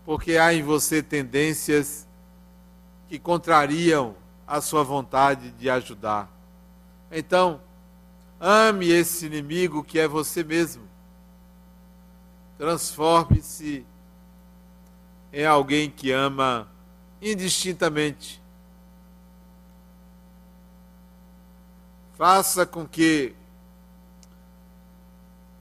Porque 0.04 0.36
há 0.36 0.52
em 0.52 0.62
você 0.62 1.02
tendências 1.02 2.06
que 3.08 3.18
contrariam 3.18 4.14
a 4.46 4.60
sua 4.60 4.82
vontade 4.82 5.50
de 5.52 5.70
ajudar. 5.70 6.30
Então, 7.10 7.60
Ame 8.46 8.90
esse 8.90 9.24
inimigo 9.24 9.82
que 9.82 9.98
é 9.98 10.06
você 10.06 10.44
mesmo. 10.44 10.82
Transforme-se 12.58 13.86
em 15.32 15.46
alguém 15.46 15.88
que 15.88 16.12
ama 16.12 16.68
indistintamente. 17.22 18.42
Faça 22.16 22.64
com 22.64 22.86
que 22.86 23.34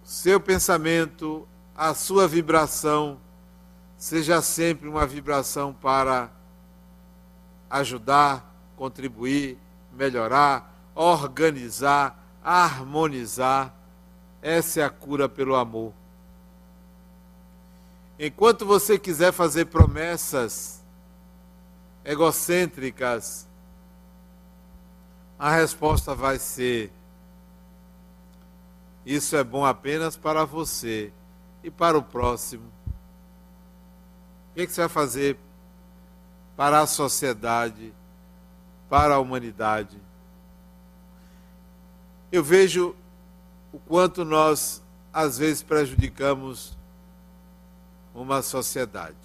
o 0.04 0.08
seu 0.08 0.40
pensamento, 0.40 1.48
a 1.76 1.96
sua 1.96 2.28
vibração, 2.28 3.18
seja 3.98 4.42
sempre 4.42 4.88
uma 4.88 5.08
vibração 5.08 5.74
para 5.74 6.30
ajudar, 7.70 8.54
contribuir, 8.78 9.58
melhorar, 9.92 10.72
organizar, 10.94 12.24
harmonizar. 12.44 13.74
Essa 14.40 14.82
é 14.82 14.84
a 14.84 14.90
cura 14.92 15.28
pelo 15.28 15.56
amor. 15.56 15.92
Enquanto 18.20 18.64
você 18.64 19.00
quiser 19.00 19.32
fazer 19.32 19.66
promessas 19.66 20.84
egocêntricas, 22.06 23.48
a 25.38 25.52
resposta 25.56 26.16
vai 26.16 26.40
ser: 26.40 26.92
isso 29.06 29.36
é 29.36 29.44
bom 29.44 29.66
apenas 29.66 30.16
para 30.16 30.46
você 30.46 31.12
e 31.64 31.70
para 31.70 31.98
o 31.98 32.04
próximo. 32.04 32.72
O 34.52 34.56
que, 34.56 34.68
você 34.68 34.82
vai 34.82 34.90
fazer 34.90 35.38
para 36.56 36.82
a 36.82 36.88
sociedade, 36.88 37.94
para 38.90 39.16
a 39.16 39.20
humanidade. 39.20 40.00
Eu 42.32 42.44
vejo 42.44 42.96
o 43.72 43.80
quanto 43.80 44.24
nós, 44.24 44.82
às 45.12 45.38
vezes, 45.38 45.64
prejudicamos 45.64 46.78
uma 48.14 48.42
sociedade. 48.42 49.18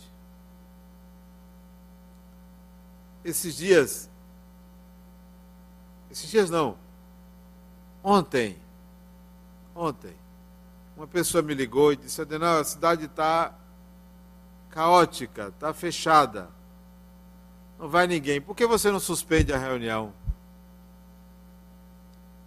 Esses 3.23 3.55
dias, 3.57 4.09
esses 6.11 6.31
dias 6.31 6.51
não, 6.51 6.77
ontem, 8.03 8.59
ontem, 9.75 10.15
uma 10.97 11.07
pessoa 11.07 11.43
me 11.43 11.55
ligou 11.55 11.93
e 11.93 11.97
disse: 11.97 12.21
Adenal, 12.21 12.59
a 12.59 12.65
cidade 12.65 13.05
está 13.05 13.55
caótica, 14.71 15.49
está 15.49 15.73
fechada. 15.73 16.51
Não 17.79 17.89
vai 17.89 18.07
ninguém. 18.07 18.41
Por 18.41 18.57
que 18.57 18.67
você 18.67 18.91
não 18.91 18.99
suspende 18.99 19.53
a 19.53 19.59
reunião? 19.59 20.13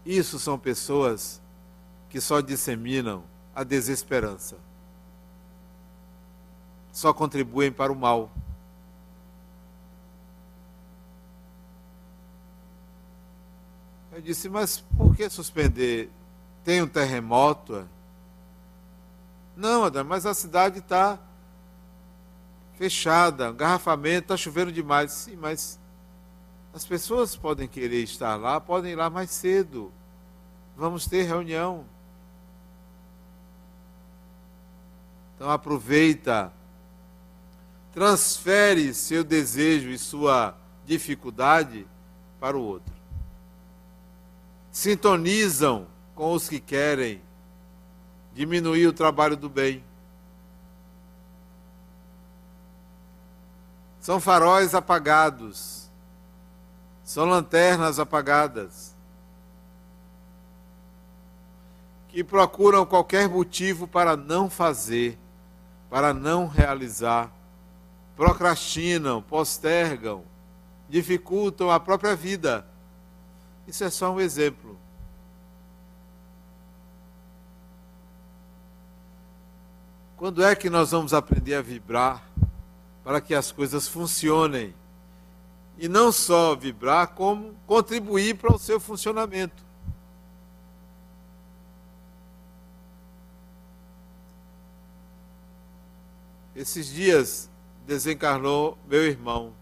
Isso 0.05 0.39
são 0.39 0.59
pessoas 0.59 1.41
que 2.09 2.19
só 2.19 2.41
disseminam 2.41 3.23
a 3.55 3.63
desesperança. 3.63 4.57
Só 6.91 7.13
contribuem 7.13 7.71
para 7.71 7.91
o 7.91 7.95
mal. 7.95 8.29
Eu 14.21 14.25
disse, 14.25 14.47
mas 14.47 14.79
por 14.95 15.15
que 15.15 15.27
suspender? 15.31 16.11
Tem 16.63 16.79
um 16.79 16.87
terremoto? 16.87 17.89
Não, 19.57 19.83
Adam, 19.83 20.03
mas 20.03 20.27
a 20.27 20.33
cidade 20.35 20.77
está 20.77 21.17
fechada, 22.77 23.51
garrafamento, 23.51 24.25
está 24.25 24.37
chovendo 24.37 24.71
demais. 24.71 25.11
Sim, 25.11 25.37
mas 25.37 25.79
as 26.71 26.85
pessoas 26.85 27.35
podem 27.35 27.67
querer 27.67 28.03
estar 28.03 28.35
lá, 28.35 28.61
podem 28.61 28.91
ir 28.91 28.95
lá 28.95 29.09
mais 29.09 29.31
cedo. 29.31 29.91
Vamos 30.77 31.07
ter 31.07 31.23
reunião. 31.23 31.83
Então 35.35 35.49
aproveita, 35.49 36.53
transfere 37.91 38.93
seu 38.93 39.23
desejo 39.23 39.89
e 39.89 39.97
sua 39.97 40.55
dificuldade 40.85 41.87
para 42.39 42.55
o 42.55 42.61
outro. 42.61 43.00
Sintonizam 44.71 45.87
com 46.15 46.33
os 46.33 46.47
que 46.47 46.59
querem 46.59 47.21
diminuir 48.33 48.87
o 48.87 48.93
trabalho 48.93 49.35
do 49.35 49.49
bem. 49.49 49.83
São 53.99 54.19
faróis 54.19 54.73
apagados, 54.73 55.91
são 57.03 57.25
lanternas 57.25 57.99
apagadas, 57.99 58.95
que 62.07 62.23
procuram 62.23 62.85
qualquer 62.85 63.29
motivo 63.29 63.87
para 63.87 64.17
não 64.17 64.49
fazer, 64.49 65.19
para 65.89 66.13
não 66.13 66.47
realizar, 66.47 67.31
procrastinam, 68.15 69.21
postergam, 69.21 70.23
dificultam 70.89 71.69
a 71.69 71.79
própria 71.79 72.15
vida. 72.15 72.70
Isso 73.67 73.83
é 73.83 73.89
só 73.89 74.11
um 74.11 74.19
exemplo. 74.19 74.77
Quando 80.17 80.43
é 80.43 80.55
que 80.55 80.69
nós 80.69 80.91
vamos 80.91 81.13
aprender 81.13 81.55
a 81.55 81.61
vibrar 81.61 82.23
para 83.03 83.19
que 83.19 83.33
as 83.33 83.51
coisas 83.51 83.87
funcionem? 83.87 84.73
E 85.77 85.87
não 85.87 86.11
só 86.11 86.55
vibrar, 86.55 87.07
como 87.15 87.55
contribuir 87.65 88.35
para 88.37 88.53
o 88.53 88.59
seu 88.59 88.79
funcionamento. 88.79 89.63
Esses 96.55 96.87
dias 96.87 97.49
desencarnou 97.87 98.77
meu 98.87 99.03
irmão. 99.03 99.53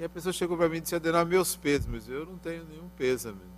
E 0.00 0.04
a 0.04 0.08
pessoa 0.08 0.32
chegou 0.32 0.56
para 0.56 0.68
mim 0.68 0.78
e 0.78 0.80
disse: 0.80 0.96
Adenal, 0.96 1.24
meus 1.24 1.54
pêsames. 1.54 2.08
Eu 2.08 2.26
não 2.26 2.38
tenho 2.38 2.64
nenhum 2.64 2.88
pêsame 2.96 3.50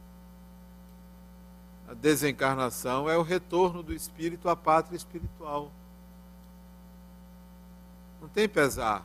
a 1.93 1.95
desencarnação 1.95 3.07
é 3.07 3.19
o 3.19 3.23
retorno 3.23 3.83
do 3.83 3.93
espírito 3.93 4.49
à 4.49 4.57
pátria 4.57 4.97
espiritual. 4.97 5.71
Não 8.19 8.29
tem 8.29 8.49
pesar. 8.49 9.05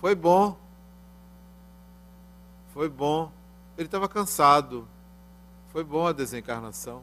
Foi 0.00 0.14
bom. 0.14 0.56
Foi 2.72 2.88
bom. 2.88 3.30
Ele 3.76 3.84
estava 3.86 4.08
cansado. 4.08 4.88
Foi 5.70 5.84
bom 5.84 6.06
a 6.06 6.12
desencarnação. 6.12 7.02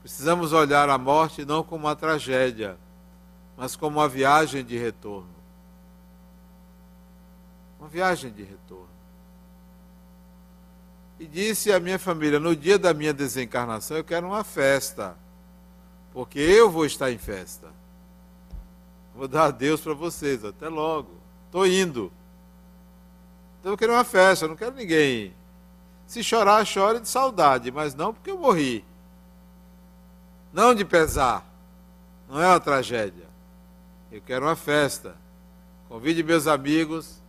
Precisamos 0.00 0.52
olhar 0.52 0.88
a 0.88 0.96
morte 0.96 1.44
não 1.44 1.64
como 1.64 1.86
uma 1.86 1.96
tragédia, 1.96 2.78
mas 3.56 3.74
como 3.74 3.98
uma 3.98 4.08
viagem 4.08 4.64
de 4.64 4.78
retorno. 4.78 5.41
Uma 7.82 7.88
viagem 7.88 8.30
de 8.30 8.44
retorno 8.44 8.86
e 11.18 11.26
disse 11.26 11.72
à 11.72 11.80
minha 11.80 11.98
família: 11.98 12.38
no 12.38 12.54
dia 12.54 12.78
da 12.78 12.94
minha 12.94 13.12
desencarnação 13.12 13.96
eu 13.96 14.04
quero 14.04 14.28
uma 14.28 14.44
festa, 14.44 15.16
porque 16.12 16.38
eu 16.38 16.70
vou 16.70 16.86
estar 16.86 17.10
em 17.10 17.18
festa. 17.18 17.66
Vou 19.16 19.26
dar 19.26 19.46
adeus 19.46 19.80
para 19.80 19.94
vocês, 19.94 20.44
até 20.44 20.68
logo. 20.68 21.10
Estou 21.46 21.66
indo. 21.66 22.12
Então 23.58 23.72
eu 23.72 23.76
quero 23.76 23.94
uma 23.94 24.04
festa, 24.04 24.46
não 24.46 24.54
quero 24.54 24.76
ninguém. 24.76 25.34
Se 26.06 26.22
chorar, 26.22 26.64
chore 26.64 27.00
de 27.00 27.08
saudade, 27.08 27.72
mas 27.72 27.96
não 27.96 28.14
porque 28.14 28.30
eu 28.30 28.38
morri. 28.38 28.84
Não 30.52 30.72
de 30.72 30.84
pesar. 30.84 31.44
Não 32.28 32.40
é 32.40 32.46
uma 32.46 32.60
tragédia. 32.60 33.26
Eu 34.12 34.20
quero 34.20 34.44
uma 34.44 34.54
festa. 34.54 35.16
Convide 35.88 36.22
meus 36.22 36.46
amigos 36.46 37.21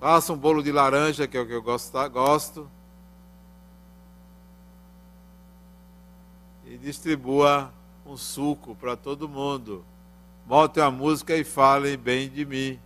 Faça 0.00 0.32
um 0.32 0.36
bolo 0.36 0.60
de 0.62 0.72
laranja, 0.72 1.28
que 1.28 1.36
é 1.36 1.40
o 1.40 1.46
que 1.46 1.52
eu 1.52 1.62
gosto. 1.62 2.70
E 6.64 6.78
distribua 6.78 7.70
um 8.06 8.16
suco 8.16 8.74
para 8.74 8.96
todo 8.96 9.28
mundo. 9.28 9.84
Bote 10.46 10.80
a 10.80 10.90
música 10.90 11.36
e 11.36 11.44
falem 11.44 11.98
bem 11.98 12.30
de 12.30 12.46
mim. 12.46 12.80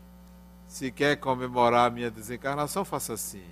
Se 0.67 0.91
quer 0.91 1.15
comemorar 1.17 1.87
a 1.87 1.91
minha 1.91 2.11
desencarnação, 2.11 2.85
faça 2.85 3.13
assim. 3.13 3.45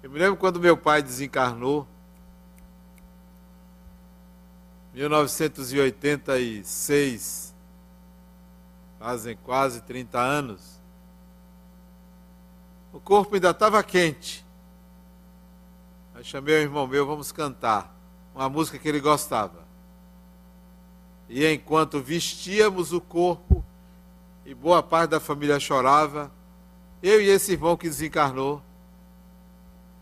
Eu 0.00 0.10
me 0.10 0.20
lembro 0.20 0.36
quando 0.36 0.60
meu 0.60 0.76
pai 0.76 1.02
desencarnou, 1.02 1.88
1986 4.94 7.45
fazem 8.98 9.36
quase 9.36 9.80
30 9.82 10.18
anos, 10.18 10.80
o 12.92 13.00
corpo 13.00 13.34
ainda 13.34 13.50
estava 13.50 13.82
quente. 13.82 14.44
Aí 16.14 16.24
chamei 16.24 16.54
o 16.54 16.62
irmão 16.62 16.86
meu, 16.86 17.06
vamos 17.06 17.30
cantar 17.30 17.94
uma 18.34 18.48
música 18.48 18.78
que 18.78 18.88
ele 18.88 19.00
gostava. 19.00 19.64
E 21.28 21.46
enquanto 21.46 22.00
vestíamos 22.00 22.92
o 22.92 23.00
corpo 23.00 23.64
e 24.44 24.54
boa 24.54 24.82
parte 24.82 25.10
da 25.10 25.20
família 25.20 25.58
chorava, 25.58 26.30
eu 27.02 27.20
e 27.20 27.28
esse 27.28 27.52
irmão 27.52 27.76
que 27.76 27.88
desencarnou, 27.88 28.62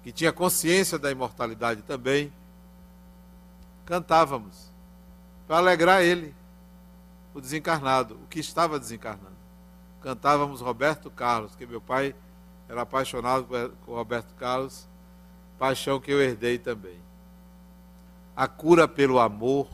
que 0.03 0.13
tinha 0.13 0.33
consciência 0.33 0.99
da 0.99 1.11
imortalidade 1.11 1.83
também, 1.83 2.33
cantávamos 3.85 4.71
para 5.47 5.59
alegrar 5.59 6.03
ele 6.03 6.35
o 7.35 7.41
desencarnado, 7.41 8.15
o 8.15 8.27
que 8.29 8.39
estava 8.39 8.79
desencarnando. 8.79 9.35
Cantávamos 10.01 10.61
Roberto 10.61 11.11
Carlos, 11.11 11.57
que 11.57 11.67
meu 11.67 11.81
pai 11.81 12.15
era 12.69 12.83
apaixonado 12.83 13.47
por 13.85 13.95
Roberto 13.95 14.33
Carlos, 14.35 14.89
paixão 15.59 16.01
que 16.01 16.13
eu 16.13 16.23
herdei 16.23 16.59
também. 16.59 16.99
A 18.37 18.47
cura 18.47 18.87
pelo 18.87 19.19
amor 19.19 19.69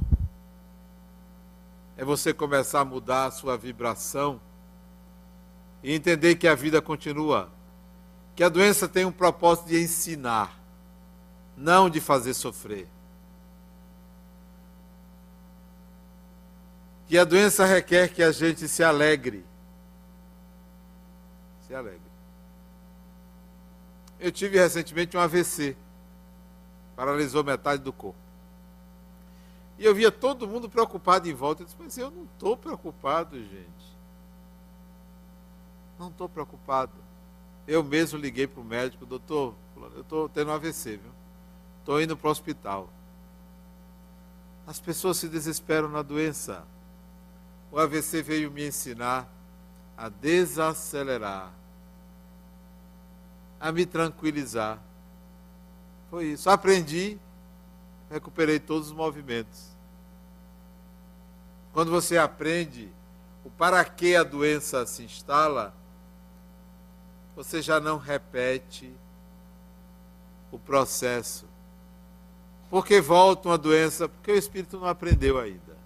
é 1.97 2.05
você 2.05 2.33
começar 2.33 2.81
a 2.81 2.85
mudar 2.85 3.27
a 3.27 3.31
sua 3.31 3.57
vibração 3.59 4.41
e 5.83 5.93
entender 5.93 6.37
que 6.37 6.49
a 6.49 6.55
vida 6.55 6.81
continua, 6.81 7.51
que 8.35 8.43
a 8.43 8.49
doença 8.49 8.89
tem 8.89 9.05
um 9.05 9.13
propósito 9.13 9.69
de 9.69 9.83
ensinar, 9.83 10.59
não 11.57 11.91
de 11.91 12.01
fazer 12.01 12.35
sofrer. 12.35 12.89
Que 17.11 17.19
a 17.19 17.25
doença 17.25 17.65
requer 17.65 18.15
que 18.15 18.23
a 18.23 18.31
gente 18.31 18.69
se 18.69 18.85
alegre. 18.85 19.45
Se 21.67 21.75
alegre. 21.75 22.01
Eu 24.21 24.31
tive 24.31 24.57
recentemente 24.57 25.17
um 25.17 25.21
AVC. 25.21 25.77
Paralisou 26.95 27.43
metade 27.43 27.83
do 27.83 27.93
corpo. 27.93 28.17
E 29.77 29.85
eu 29.85 29.93
via 29.93 30.13
todo 30.13 30.47
mundo 30.47 30.71
preocupado 30.71 31.29
em 31.29 31.35
volta. 31.35 31.63
Eu 31.63 31.67
disse, 31.67 31.77
mas 31.81 31.99
eu 31.99 32.13
não 32.13 32.23
estou 32.33 32.57
preocupado, 32.57 33.37
gente. 33.41 33.97
Não 35.99 36.11
estou 36.11 36.29
preocupado. 36.29 36.93
Eu 37.67 37.83
mesmo 37.83 38.21
liguei 38.21 38.47
para 38.47 38.61
o 38.61 38.65
médico, 38.65 39.05
doutor, 39.05 39.57
eu 39.97 40.03
estou 40.03 40.29
tendo 40.29 40.53
um 40.53 40.55
AVC, 40.55 40.99
viu? 40.99 41.13
Estou 41.81 42.01
indo 42.01 42.17
para 42.17 42.29
o 42.29 42.31
hospital. 42.31 42.89
As 44.65 44.79
pessoas 44.79 45.17
se 45.17 45.29
desesperam 45.29 45.89
na 45.89 46.03
doença. 46.03 46.65
O 47.71 47.79
AVC 47.79 48.23
veio 48.23 48.51
me 48.51 48.66
ensinar 48.66 49.29
a 49.97 50.09
desacelerar, 50.09 51.53
a 53.61 53.71
me 53.71 53.87
tranquilizar. 53.87 54.79
Foi 56.11 56.27
isso. 56.27 56.51
Aprendi, 56.51 57.18
recuperei 58.11 58.59
todos 58.59 58.89
os 58.89 58.95
movimentos. 58.95 59.68
Quando 61.73 61.91
você 61.91 62.18
aprende 62.18 62.91
o 63.45 63.51
para 63.51 63.85
que 63.85 64.16
a 64.16 64.25
doença 64.25 64.85
se 64.87 65.05
instala, 65.05 65.73
você 67.37 67.62
já 67.62 67.79
não 67.79 67.97
repete 67.97 68.93
o 70.51 70.59
processo 70.59 71.47
porque 72.71 73.01
volta 73.01 73.49
uma 73.49 73.59
doença, 73.59 74.09
porque 74.09 74.31
o 74.31 74.37
espírito 74.37 74.79
não 74.79 74.87
aprendeu 74.87 75.39
ainda. 75.39 75.77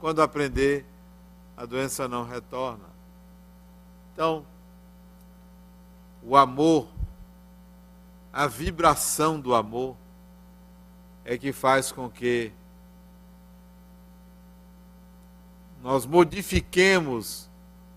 Quando 0.00 0.22
aprender, 0.22 0.86
a 1.56 1.64
doença 1.64 2.06
não 2.06 2.24
retorna. 2.24 2.84
Então, 4.12 4.44
o 6.22 6.36
amor, 6.36 6.88
a 8.32 8.46
vibração 8.46 9.40
do 9.40 9.54
amor, 9.54 9.96
é 11.24 11.36
que 11.36 11.52
faz 11.52 11.90
com 11.90 12.08
que 12.08 12.52
nós 15.82 16.06
modifiquemos 16.06 17.48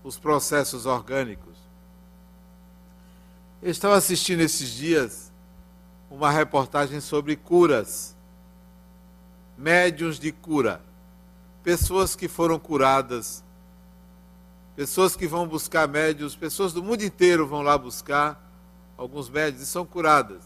os 0.02 0.18
processos 0.18 0.86
orgânicos. 0.86 1.56
Eu 3.62 3.70
estava 3.70 3.96
assistindo 3.96 4.40
esses 4.40 4.70
dias 4.70 5.30
uma 6.10 6.30
reportagem 6.30 7.00
sobre 7.00 7.36
curas, 7.36 8.16
médiuns 9.56 10.18
de 10.18 10.32
cura, 10.32 10.80
pessoas 11.62 12.16
que 12.16 12.26
foram 12.26 12.58
curadas, 12.58 13.44
pessoas 14.80 15.14
que 15.14 15.26
vão 15.26 15.46
buscar 15.46 15.86
médios, 15.86 16.34
pessoas 16.34 16.72
do 16.72 16.82
mundo 16.82 17.04
inteiro 17.04 17.46
vão 17.46 17.60
lá 17.60 17.76
buscar 17.76 18.42
alguns 18.96 19.28
médios 19.28 19.60
e 19.62 19.66
são 19.66 19.84
curadas. 19.84 20.42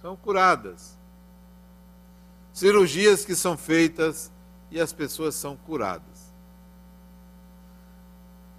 São 0.00 0.14
curadas. 0.14 0.96
Cirurgias 2.52 3.24
que 3.24 3.34
são 3.34 3.56
feitas 3.56 4.30
e 4.70 4.80
as 4.80 4.92
pessoas 4.92 5.34
são 5.34 5.56
curadas. 5.56 6.32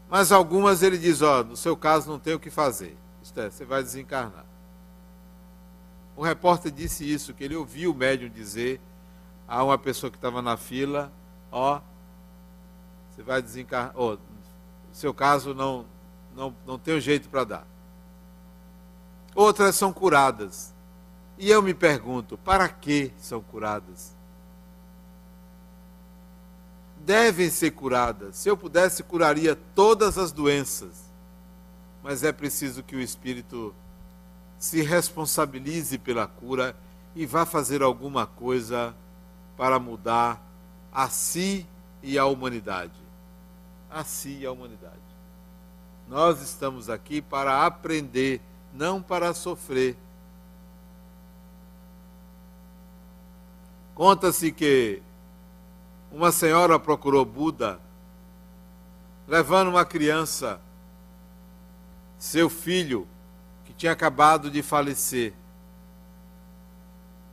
Mas 0.10 0.34
algumas 0.34 0.84
ele 0.84 0.98
diz: 0.98 1.22
Ó, 1.22 1.46
no 1.46 1.56
seu 1.56 1.78
caso 1.78 2.12
não 2.12 2.20
tem 2.20 2.34
o 2.34 2.40
que 2.40 2.50
fazer. 2.50 2.98
Isto 3.24 3.40
é, 3.40 3.50
você 3.50 3.64
vai 3.64 3.82
desencarnar. 3.82 4.46
O 6.14 6.22
repórter 6.22 6.74
disse 6.74 7.10
isso, 7.10 7.34
que 7.34 7.46
ele 7.46 7.56
ouviu 7.56 7.94
o 7.94 7.96
médium 7.96 8.30
dizer 8.30 8.82
a 9.48 9.64
uma 9.64 9.78
pessoa 9.78 10.12
que 10.12 10.18
estava 10.18 10.42
na 10.42 10.58
fila, 10.58 11.10
ó, 11.50 11.80
você 13.10 13.24
vai 13.24 13.42
desencarnar, 13.42 13.94
oh, 13.96 14.18
seu 14.98 15.14
caso 15.14 15.54
não, 15.54 15.86
não, 16.36 16.56
não 16.66 16.80
tem 16.80 17.00
jeito 17.00 17.30
para 17.30 17.44
dar. 17.44 17.68
Outras 19.36 19.76
são 19.76 19.94
curadas. 19.94 20.74
E 21.38 21.52
eu 21.52 21.62
me 21.62 21.72
pergunto, 21.72 22.36
para 22.36 22.68
que 22.68 23.14
são 23.20 23.40
curadas? 23.40 24.16
Devem 26.98 27.52
ser 27.52 27.72
curadas. 27.72 28.38
Se 28.38 28.50
eu 28.50 28.58
pudesse, 28.58 29.04
curaria 29.04 29.56
todas 29.76 30.18
as 30.18 30.32
doenças. 30.32 31.04
Mas 32.02 32.24
é 32.24 32.32
preciso 32.32 32.82
que 32.82 32.96
o 32.96 33.00
Espírito 33.00 33.76
se 34.58 34.82
responsabilize 34.82 36.00
pela 36.00 36.26
cura 36.26 36.76
e 37.16 37.24
vá 37.24 37.46
fazer 37.46 37.84
alguma 37.84 38.26
coisa 38.26 38.96
para 39.56 39.78
mudar 39.78 40.44
a 40.92 41.08
si 41.08 41.68
e 42.02 42.18
a 42.18 42.26
humanidade. 42.26 43.07
A 43.90 44.04
si 44.04 44.40
e 44.40 44.46
a 44.46 44.52
humanidade. 44.52 44.96
Nós 46.08 46.42
estamos 46.42 46.90
aqui 46.90 47.22
para 47.22 47.66
aprender, 47.66 48.42
não 48.74 49.02
para 49.02 49.34
sofrer. 49.34 49.98
Conta-se 53.94 54.52
que 54.52 55.02
uma 56.12 56.32
senhora 56.32 56.80
procurou 56.80 57.26
Buda, 57.26 57.80
levando 59.28 59.70
uma 59.70 59.84
criança, 59.84 60.62
seu 62.18 62.50
filho, 62.50 63.08
tinha 63.78 63.92
acabado 63.92 64.50
de 64.50 64.64
falecer. 64.64 65.34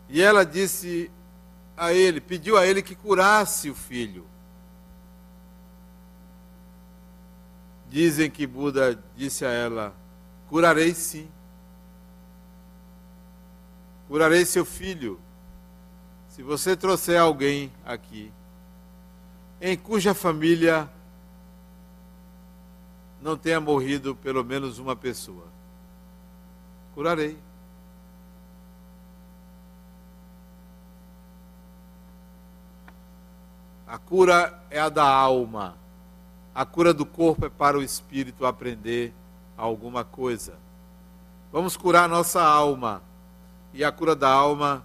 E 0.09 0.20
ela 0.20 0.44
disse 0.44 1.11
a 1.76 1.92
ele, 1.92 2.20
pediu 2.20 2.57
a 2.57 2.66
ele 2.66 2.82
que 2.82 2.94
curasse 2.94 3.70
o 3.70 3.74
filho. 3.74 4.26
Dizem 7.95 8.28
que 8.28 8.45
Buda 8.45 9.01
disse 9.16 9.45
a 9.45 9.51
ela: 9.51 9.95
Curarei 10.49 10.92
sim. 10.92 11.28
Curarei 14.09 14.45
seu 14.45 14.64
filho. 14.64 15.20
Se 16.28 16.42
você 16.42 16.76
trouxer 16.76 17.20
alguém 17.20 17.72
aqui 17.84 18.32
em 19.61 19.76
cuja 19.76 20.12
família 20.12 20.90
não 23.22 23.36
tenha 23.36 23.61
morrido 23.61 24.16
pelo 24.16 24.42
menos 24.42 24.80
uma 24.80 24.97
pessoa 24.97 25.47
curarei. 26.97 27.38
A 33.86 33.97
cura 33.99 34.64
é 34.68 34.80
a 34.80 34.88
da 34.88 35.07
alma. 35.07 35.84
A 36.55 36.64
cura 36.64 36.94
do 36.94 37.05
corpo 37.05 37.46
é 37.46 37.48
para 37.48 37.78
o 37.78 37.82
espírito 37.82 38.46
aprender 38.46 39.12
alguma 39.57 40.05
coisa. 40.05 40.55
Vamos 41.52 41.76
curar 41.76 42.09
nossa 42.09 42.42
alma. 42.42 43.02
E 43.72 43.82
a 43.82 43.90
cura 43.90 44.14
da 44.14 44.28
alma, 44.28 44.84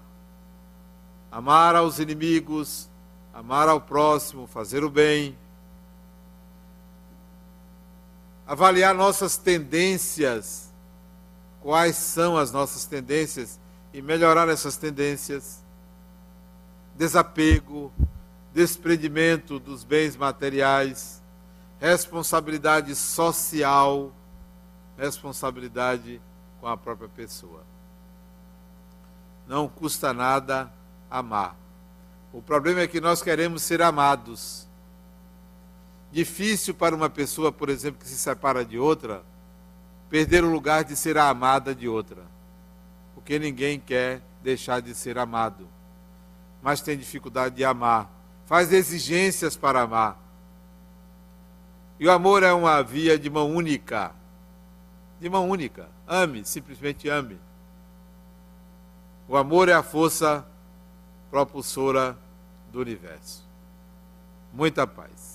amar 1.31 1.75
aos 1.75 1.99
inimigos, 1.99 2.89
amar 3.31 3.69
ao 3.69 3.79
próximo, 3.79 4.47
fazer 4.47 4.83
o 4.83 4.89
bem. 4.89 5.37
Avaliar 8.47 8.95
nossas 8.95 9.37
tendências 9.37 10.69
quais 11.61 11.95
são 11.95 12.37
as 12.37 12.51
nossas 12.51 12.85
tendências 12.85 13.59
e 13.93 14.01
melhorar 14.01 14.47
essas 14.49 14.77
tendências. 14.77 15.63
Desapego, 16.95 17.91
desprendimento 18.53 19.59
dos 19.59 19.83
bens 19.83 20.15
materiais, 20.15 21.21
responsabilidade 21.79 22.93
social, 22.95 24.11
responsabilidade 24.97 26.21
com 26.59 26.67
a 26.67 26.75
própria 26.75 27.07
pessoa. 27.09 27.63
Não 29.47 29.67
custa 29.67 30.13
nada 30.13 30.71
amar. 31.09 31.55
O 32.31 32.41
problema 32.41 32.81
é 32.81 32.87
que 32.87 33.01
nós 33.01 33.21
queremos 33.21 33.63
ser 33.63 33.81
amados. 33.81 34.67
Difícil 36.11 36.73
para 36.73 36.95
uma 36.95 37.09
pessoa, 37.09 37.51
por 37.51 37.69
exemplo, 37.69 37.99
que 38.01 38.07
se 38.07 38.17
separa 38.17 38.65
de 38.65 38.77
outra, 38.77 39.23
perder 40.09 40.43
o 40.43 40.51
lugar 40.51 40.83
de 40.83 40.95
ser 40.95 41.17
a 41.17 41.29
amada 41.29 41.73
de 41.73 41.87
outra. 41.87 42.23
Porque 43.15 43.39
ninguém 43.39 43.79
quer 43.79 44.21
deixar 44.43 44.81
de 44.81 44.93
ser 44.93 45.17
amado, 45.17 45.67
mas 46.61 46.81
tem 46.81 46.97
dificuldade 46.97 47.55
de 47.55 47.63
amar, 47.63 48.09
faz 48.45 48.71
exigências 48.71 49.55
para 49.55 49.81
amar. 49.81 50.28
E 51.99 52.07
o 52.07 52.11
amor 52.11 52.43
é 52.43 52.53
uma 52.53 52.81
via 52.81 53.19
de 53.19 53.29
mão 53.29 53.53
única. 53.53 54.15
De 55.19 55.29
mão 55.29 55.49
única. 55.49 55.89
Ame, 56.07 56.45
simplesmente 56.45 57.09
ame. 57.09 57.37
O 59.27 59.35
amor 59.35 59.67
é 59.67 59.73
a 59.73 59.83
força 59.83 60.47
propulsora 61.29 62.17
do 62.71 62.79
universo. 62.79 63.45
Muita 64.53 64.87
paz. 64.87 65.28